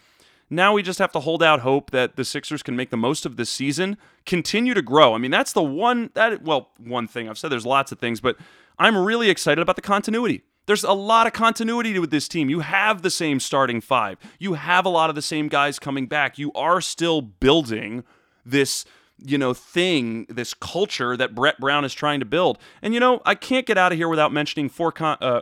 now 0.49 0.73
we 0.73 0.83
just 0.83 0.99
have 0.99 1.11
to 1.13 1.19
hold 1.19 1.41
out 1.41 1.61
hope 1.61 1.91
that 1.91 2.15
the 2.15 2.23
Sixers 2.23 2.61
can 2.61 2.75
make 2.75 2.91
the 2.91 2.97
most 2.97 3.25
of 3.25 3.37
this 3.37 3.49
season, 3.49 3.97
continue 4.25 4.73
to 4.73 4.81
grow. 4.81 5.15
I 5.15 5.17
mean, 5.17 5.31
that's 5.31 5.53
the 5.53 5.63
one 5.63 6.11
that 6.13 6.43
well, 6.43 6.71
one 6.77 7.07
thing 7.07 7.27
I've 7.27 7.37
said 7.37 7.51
there's 7.51 7.65
lots 7.65 7.91
of 7.91 7.99
things, 7.99 8.21
but 8.21 8.37
I'm 8.77 8.97
really 8.97 9.29
excited 9.29 9.61
about 9.61 9.75
the 9.75 9.81
continuity. 9.81 10.43
There's 10.65 10.83
a 10.83 10.93
lot 10.93 11.27
of 11.27 11.33
continuity 11.33 11.97
with 11.99 12.11
this 12.11 12.27
team. 12.27 12.49
You 12.49 12.61
have 12.61 13.01
the 13.01 13.09
same 13.09 13.39
starting 13.39 13.81
five. 13.81 14.17
You 14.39 14.53
have 14.53 14.85
a 14.85 14.89
lot 14.89 15.09
of 15.09 15.15
the 15.15 15.21
same 15.21 15.47
guys 15.47 15.79
coming 15.79 16.07
back. 16.07 16.37
You 16.37 16.51
are 16.53 16.79
still 16.79 17.21
building 17.21 18.03
this, 18.45 18.85
you 19.17 19.37
know, 19.37 19.53
thing, 19.53 20.25
this 20.29 20.53
culture 20.53 21.17
that 21.17 21.35
Brett 21.35 21.59
Brown 21.59 21.83
is 21.83 21.93
trying 21.93 22.19
to 22.21 22.25
build. 22.25 22.57
And 22.81 22.93
you 22.93 22.99
know, 22.99 23.21
I 23.25 23.35
can't 23.35 23.65
get 23.65 23.77
out 23.77 23.91
of 23.91 23.97
here 23.97 24.07
without 24.07 24.31
mentioning 24.31 24.69
Furkan 24.69 25.17
uh, 25.21 25.25
uh, 25.25 25.41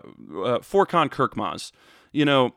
Furkan 0.59 1.09
Korkmaz. 1.09 1.71
You 2.11 2.25
know, 2.25 2.55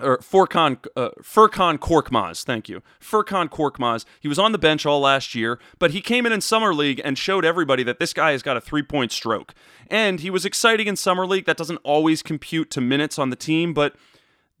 or 0.00 0.18
Furkan, 0.18 0.84
uh, 0.96 1.10
Furkan 1.22 1.78
Korkmaz, 1.78 2.44
thank 2.44 2.68
you. 2.68 2.82
Furkan 3.00 3.48
Korkmaz. 3.48 4.04
He 4.20 4.28
was 4.28 4.38
on 4.38 4.52
the 4.52 4.58
bench 4.58 4.84
all 4.84 5.00
last 5.00 5.34
year, 5.34 5.58
but 5.78 5.92
he 5.92 6.00
came 6.00 6.26
in 6.26 6.32
in 6.32 6.40
Summer 6.40 6.74
League 6.74 7.00
and 7.04 7.16
showed 7.16 7.44
everybody 7.44 7.82
that 7.84 7.98
this 7.98 8.12
guy 8.12 8.32
has 8.32 8.42
got 8.42 8.56
a 8.56 8.60
three 8.60 8.82
point 8.82 9.12
stroke. 9.12 9.54
And 9.88 10.20
he 10.20 10.30
was 10.30 10.44
exciting 10.44 10.86
in 10.86 10.96
Summer 10.96 11.26
League. 11.26 11.46
That 11.46 11.56
doesn't 11.56 11.78
always 11.84 12.22
compute 12.22 12.70
to 12.72 12.80
minutes 12.80 13.18
on 13.18 13.30
the 13.30 13.36
team, 13.36 13.72
but 13.72 13.94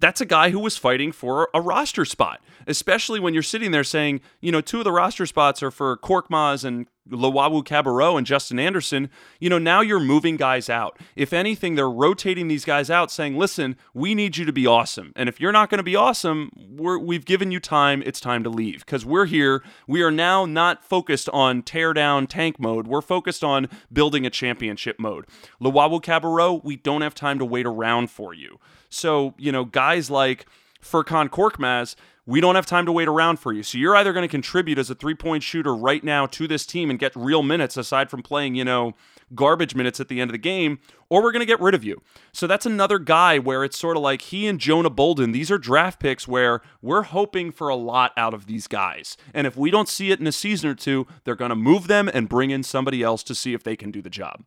that's 0.00 0.20
a 0.20 0.26
guy 0.26 0.50
who 0.50 0.58
was 0.58 0.76
fighting 0.76 1.12
for 1.12 1.48
a 1.54 1.60
roster 1.60 2.04
spot, 2.04 2.40
especially 2.66 3.20
when 3.20 3.32
you're 3.32 3.42
sitting 3.42 3.70
there 3.70 3.84
saying, 3.84 4.20
you 4.40 4.52
know, 4.52 4.60
two 4.60 4.78
of 4.78 4.84
the 4.84 4.92
roster 4.92 5.26
spots 5.26 5.62
are 5.62 5.70
for 5.70 5.96
Korkmaz 5.96 6.64
and 6.64 6.86
Luwawu-Cabarrot 7.10 8.18
and 8.18 8.26
Justin 8.26 8.58
Anderson. 8.58 9.10
You 9.38 9.50
know, 9.50 9.58
now 9.58 9.80
you're 9.80 10.00
moving 10.00 10.36
guys 10.36 10.70
out. 10.70 10.98
If 11.16 11.32
anything, 11.32 11.74
they're 11.74 11.90
rotating 11.90 12.48
these 12.48 12.64
guys 12.64 12.90
out, 12.90 13.10
saying, 13.10 13.36
listen, 13.36 13.76
we 13.92 14.14
need 14.14 14.36
you 14.36 14.44
to 14.44 14.52
be 14.52 14.66
awesome. 14.66 15.12
And 15.14 15.28
if 15.28 15.40
you're 15.40 15.52
not 15.52 15.70
going 15.70 15.78
to 15.78 15.84
be 15.84 15.96
awesome, 15.96 16.50
we 16.76 17.14
have 17.14 17.24
given 17.24 17.50
you 17.50 17.60
time. 17.60 18.02
It's 18.06 18.20
time 18.20 18.42
to 18.44 18.50
leave 18.50 18.86
because 18.86 19.04
we're 19.04 19.26
here. 19.26 19.62
We 19.86 20.02
are 20.02 20.10
now 20.10 20.46
not 20.46 20.84
focused 20.84 21.28
on 21.30 21.62
tear 21.62 21.92
down 21.92 22.26
tank 22.26 22.58
mode. 22.58 22.86
We're 22.86 23.02
focused 23.02 23.44
on 23.44 23.68
building 23.92 24.24
a 24.24 24.30
championship 24.30 24.98
mode. 24.98 25.26
Luwawu-Cabarrot, 25.60 26.64
we 26.64 26.76
don't 26.76 27.02
have 27.02 27.14
time 27.14 27.38
to 27.38 27.44
wait 27.44 27.66
around 27.66 28.10
for 28.10 28.32
you. 28.32 28.58
So, 28.88 29.34
you 29.36 29.52
know, 29.52 29.64
guys 29.64 30.10
like 30.10 30.46
Furkan 30.82 31.28
Korkmaz, 31.28 31.96
we 32.26 32.40
don't 32.40 32.54
have 32.54 32.66
time 32.66 32.86
to 32.86 32.92
wait 32.92 33.08
around 33.08 33.38
for 33.38 33.52
you. 33.52 33.62
So 33.62 33.76
you're 33.76 33.96
either 33.96 34.12
going 34.12 34.22
to 34.22 34.28
contribute 34.28 34.78
as 34.78 34.88
a 34.88 34.94
three 34.94 35.14
point 35.14 35.42
shooter 35.42 35.74
right 35.74 36.02
now 36.02 36.26
to 36.26 36.48
this 36.48 36.64
team 36.64 36.90
and 36.90 36.98
get 36.98 37.14
real 37.14 37.42
minutes 37.42 37.76
aside 37.76 38.10
from 38.10 38.22
playing, 38.22 38.54
you 38.54 38.64
know, 38.64 38.94
garbage 39.34 39.74
minutes 39.74 40.00
at 40.00 40.08
the 40.08 40.20
end 40.20 40.30
of 40.30 40.32
the 40.32 40.38
game, 40.38 40.78
or 41.08 41.22
we're 41.22 41.32
going 41.32 41.40
to 41.40 41.46
get 41.46 41.60
rid 41.60 41.74
of 41.74 41.84
you. 41.84 42.00
So 42.32 42.46
that's 42.46 42.66
another 42.66 42.98
guy 42.98 43.38
where 43.38 43.64
it's 43.64 43.78
sort 43.78 43.96
of 43.96 44.02
like 44.02 44.22
he 44.22 44.46
and 44.46 44.58
Jonah 44.58 44.90
Bolden, 44.90 45.32
these 45.32 45.50
are 45.50 45.58
draft 45.58 46.00
picks 46.00 46.26
where 46.26 46.60
we're 46.80 47.02
hoping 47.02 47.50
for 47.50 47.68
a 47.68 47.76
lot 47.76 48.12
out 48.16 48.34
of 48.34 48.46
these 48.46 48.66
guys. 48.66 49.16
And 49.32 49.46
if 49.46 49.56
we 49.56 49.70
don't 49.70 49.88
see 49.88 50.10
it 50.10 50.20
in 50.20 50.26
a 50.26 50.32
season 50.32 50.70
or 50.70 50.74
two, 50.74 51.06
they're 51.24 51.34
going 51.34 51.50
to 51.50 51.56
move 51.56 51.88
them 51.88 52.08
and 52.12 52.28
bring 52.28 52.50
in 52.50 52.62
somebody 52.62 53.02
else 53.02 53.22
to 53.24 53.34
see 53.34 53.54
if 53.54 53.62
they 53.62 53.76
can 53.76 53.90
do 53.90 54.00
the 54.00 54.10
job. 54.10 54.44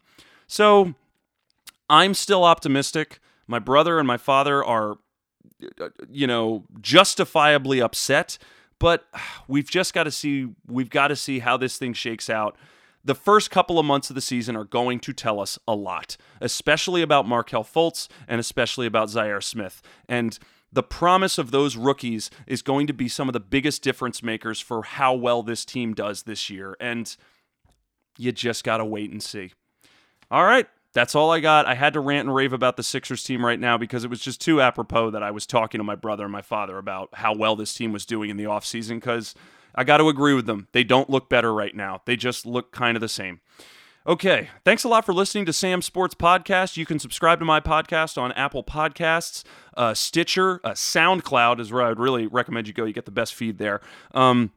So 0.47 0.95
I'm 1.89 2.13
still 2.13 2.43
optimistic. 2.43 3.19
My 3.45 3.59
brother 3.59 3.99
and 3.99 4.07
my 4.07 4.17
father 4.17 4.63
are, 4.63 4.97
you 6.09 6.27
know, 6.27 6.65
justifiably 6.81 7.81
upset, 7.81 8.37
but 8.79 9.05
we've 9.47 9.69
just 9.69 9.93
got 9.93 10.03
to 10.03 10.11
see. 10.11 10.49
We've 10.67 10.89
got 10.89 11.09
to 11.09 11.15
see 11.15 11.39
how 11.39 11.57
this 11.57 11.77
thing 11.77 11.93
shakes 11.93 12.29
out. 12.29 12.55
The 13.03 13.15
first 13.15 13.51
couple 13.51 13.79
of 13.79 13.85
months 13.85 14.09
of 14.09 14.15
the 14.15 14.21
season 14.21 14.55
are 14.57 14.65
going 14.65 14.99
to 14.99 15.13
tell 15.13 15.39
us 15.39 15.57
a 15.67 15.73
lot, 15.73 16.17
especially 16.41 17.01
about 17.01 17.27
Markelle 17.27 17.63
Fultz 17.63 18.09
and 18.27 18.39
especially 18.39 18.85
about 18.85 19.07
Zhaire 19.07 19.41
Smith. 19.41 19.81
And 20.09 20.37
the 20.73 20.83
promise 20.83 21.37
of 21.37 21.51
those 21.51 21.77
rookies 21.77 22.29
is 22.45 22.61
going 22.61 22.85
to 22.87 22.93
be 22.93 23.07
some 23.07 23.29
of 23.29 23.33
the 23.33 23.39
biggest 23.39 23.81
difference 23.81 24.21
makers 24.21 24.59
for 24.59 24.83
how 24.83 25.13
well 25.13 25.41
this 25.41 25.63
team 25.63 25.93
does 25.93 26.23
this 26.23 26.49
year. 26.49 26.75
And 26.81 27.15
you 28.17 28.33
just 28.33 28.63
got 28.63 28.77
to 28.77 28.85
wait 28.85 29.11
and 29.11 29.23
see. 29.23 29.53
All 30.29 30.43
right, 30.43 30.67
that's 30.93 31.15
all 31.15 31.31
I 31.31 31.39
got. 31.39 31.65
I 31.65 31.75
had 31.75 31.93
to 31.93 31.99
rant 31.99 32.27
and 32.27 32.35
rave 32.35 32.53
about 32.53 32.77
the 32.77 32.83
Sixers 32.83 33.23
team 33.23 33.45
right 33.45 33.59
now 33.59 33.77
because 33.77 34.03
it 34.03 34.09
was 34.09 34.21
just 34.21 34.41
too 34.41 34.61
apropos 34.61 35.11
that 35.11 35.23
I 35.23 35.31
was 35.31 35.45
talking 35.45 35.79
to 35.79 35.83
my 35.83 35.95
brother 35.95 36.23
and 36.23 36.31
my 36.31 36.41
father 36.41 36.77
about 36.77 37.09
how 37.13 37.35
well 37.35 37.55
this 37.55 37.73
team 37.73 37.91
was 37.91 38.05
doing 38.05 38.29
in 38.29 38.37
the 38.37 38.45
offseason 38.45 38.95
because 38.95 39.35
I 39.75 39.83
got 39.83 39.97
to 39.97 40.09
agree 40.09 40.33
with 40.33 40.45
them. 40.45 40.67
They 40.71 40.83
don't 40.83 41.09
look 41.09 41.29
better 41.29 41.53
right 41.53 41.75
now, 41.75 42.01
they 42.05 42.15
just 42.15 42.45
look 42.45 42.71
kind 42.71 42.97
of 42.97 43.01
the 43.01 43.09
same. 43.09 43.41
Okay, 44.07 44.47
thanks 44.63 44.85
a 44.85 44.87
lot 44.87 45.05
for 45.05 45.11
listening 45.11 45.45
to 45.47 45.53
Sam 45.53 45.81
Sports 45.81 46.15
Podcast. 46.15 46.77
You 46.77 46.85
can 46.85 46.97
subscribe 46.97 47.39
to 47.39 47.45
my 47.45 47.59
podcast 47.59 48.17
on 48.17 48.31
Apple 48.31 48.63
Podcasts, 48.63 49.43
uh, 49.75 49.93
Stitcher, 49.93 50.61
uh, 50.63 50.71
SoundCloud 50.71 51.59
is 51.59 51.73
where 51.73 51.83
I 51.83 51.89
would 51.89 51.99
really 51.99 52.25
recommend 52.25 52.67
you 52.67 52.73
go. 52.73 52.85
You 52.85 52.93
get 52.93 53.03
the 53.03 53.11
best 53.11 53.35
feed 53.35 53.57
there. 53.57 53.81
Um, 54.13 54.51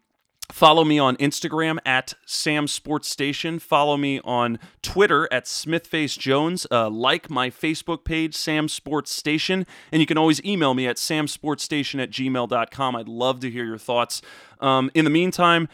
Follow 0.52 0.84
me 0.84 0.98
on 0.98 1.16
Instagram 1.16 1.78
at 1.86 2.14
Sam 2.26 2.66
Sports 2.66 3.08
Station. 3.08 3.58
Follow 3.58 3.96
me 3.96 4.20
on 4.24 4.58
Twitter 4.82 5.28
at 5.32 5.44
SmithfaceJones. 5.44 6.66
Uh, 6.70 6.90
like 6.90 7.30
my 7.30 7.50
Facebook 7.50 8.04
page, 8.04 8.34
Sam 8.34 8.68
Sports 8.68 9.12
Station. 9.12 9.66
And 9.92 10.00
you 10.00 10.06
can 10.06 10.18
always 10.18 10.42
email 10.44 10.74
me 10.74 10.86
at 10.86 10.96
samsportstation 10.96 12.02
at 12.02 12.10
gmail.com. 12.10 12.96
I'd 12.96 13.08
love 13.08 13.40
to 13.40 13.50
hear 13.50 13.64
your 13.64 13.78
thoughts. 13.78 14.22
Um, 14.60 14.90
in 14.94 15.04
the 15.04 15.10
meantime, 15.10 15.68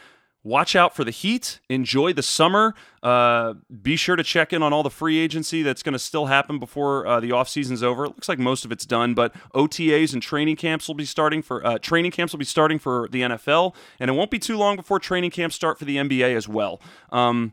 watch 0.46 0.76
out 0.76 0.94
for 0.94 1.02
the 1.02 1.10
heat. 1.10 1.58
Enjoy 1.68 2.12
the 2.12 2.22
summer. 2.22 2.74
Uh, 3.02 3.54
be 3.82 3.96
sure 3.96 4.14
to 4.14 4.22
check 4.22 4.52
in 4.52 4.62
on 4.62 4.72
all 4.72 4.84
the 4.84 4.90
free 4.90 5.18
agency 5.18 5.62
that's 5.62 5.82
going 5.82 5.92
to 5.92 5.98
still 5.98 6.26
happen 6.26 6.58
before 6.58 7.06
uh, 7.06 7.20
the 7.20 7.30
offseason's 7.30 7.82
over. 7.82 8.04
It 8.04 8.10
looks 8.10 8.28
like 8.28 8.38
most 8.38 8.64
of 8.64 8.70
it's 8.70 8.86
done, 8.86 9.12
but 9.12 9.34
OTAs 9.54 10.12
and 10.12 10.22
training 10.22 10.56
camps 10.56 10.86
will 10.86 10.94
be 10.94 11.04
starting 11.04 11.42
for 11.42 11.66
uh, 11.66 11.78
training 11.78 12.12
camps 12.12 12.32
will 12.32 12.38
be 12.38 12.44
starting 12.44 12.78
for 12.78 13.08
the 13.10 13.22
NFL, 13.22 13.74
and 13.98 14.08
it 14.08 14.14
won't 14.14 14.30
be 14.30 14.38
too 14.38 14.56
long 14.56 14.76
before 14.76 15.00
training 15.00 15.32
camps 15.32 15.56
start 15.56 15.78
for 15.78 15.84
the 15.84 15.96
NBA 15.96 16.34
as 16.36 16.48
well. 16.48 16.80
Um, 17.10 17.52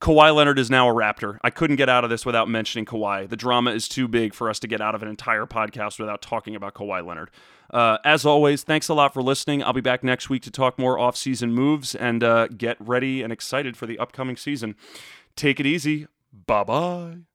Kawhi 0.00 0.34
Leonard 0.34 0.58
is 0.58 0.68
now 0.68 0.90
a 0.90 0.92
Raptor. 0.92 1.38
I 1.44 1.50
couldn't 1.50 1.76
get 1.76 1.88
out 1.88 2.02
of 2.02 2.10
this 2.10 2.26
without 2.26 2.48
mentioning 2.48 2.84
Kawhi. 2.84 3.28
The 3.28 3.36
drama 3.36 3.70
is 3.70 3.86
too 3.88 4.08
big 4.08 4.34
for 4.34 4.50
us 4.50 4.58
to 4.58 4.66
get 4.66 4.80
out 4.80 4.96
of 4.96 5.02
an 5.02 5.08
entire 5.08 5.46
podcast 5.46 6.00
without 6.00 6.20
talking 6.20 6.56
about 6.56 6.74
Kawhi 6.74 7.06
Leonard. 7.06 7.30
Uh, 7.72 7.98
as 8.04 8.26
always, 8.26 8.62
thanks 8.62 8.88
a 8.88 8.94
lot 8.94 9.14
for 9.14 9.22
listening. 9.22 9.62
I'll 9.62 9.72
be 9.72 9.80
back 9.80 10.04
next 10.04 10.28
week 10.28 10.42
to 10.42 10.50
talk 10.50 10.78
more 10.78 10.98
off-season 10.98 11.52
moves 11.52 11.94
and 11.94 12.22
uh, 12.22 12.48
get 12.48 12.76
ready 12.78 13.22
and 13.22 13.32
excited 13.32 13.76
for 13.76 13.86
the 13.86 13.98
upcoming 13.98 14.36
season. 14.36 14.76
Take 15.36 15.58
it 15.58 15.66
easy. 15.66 16.06
Bye 16.46 16.64
bye. 16.64 17.31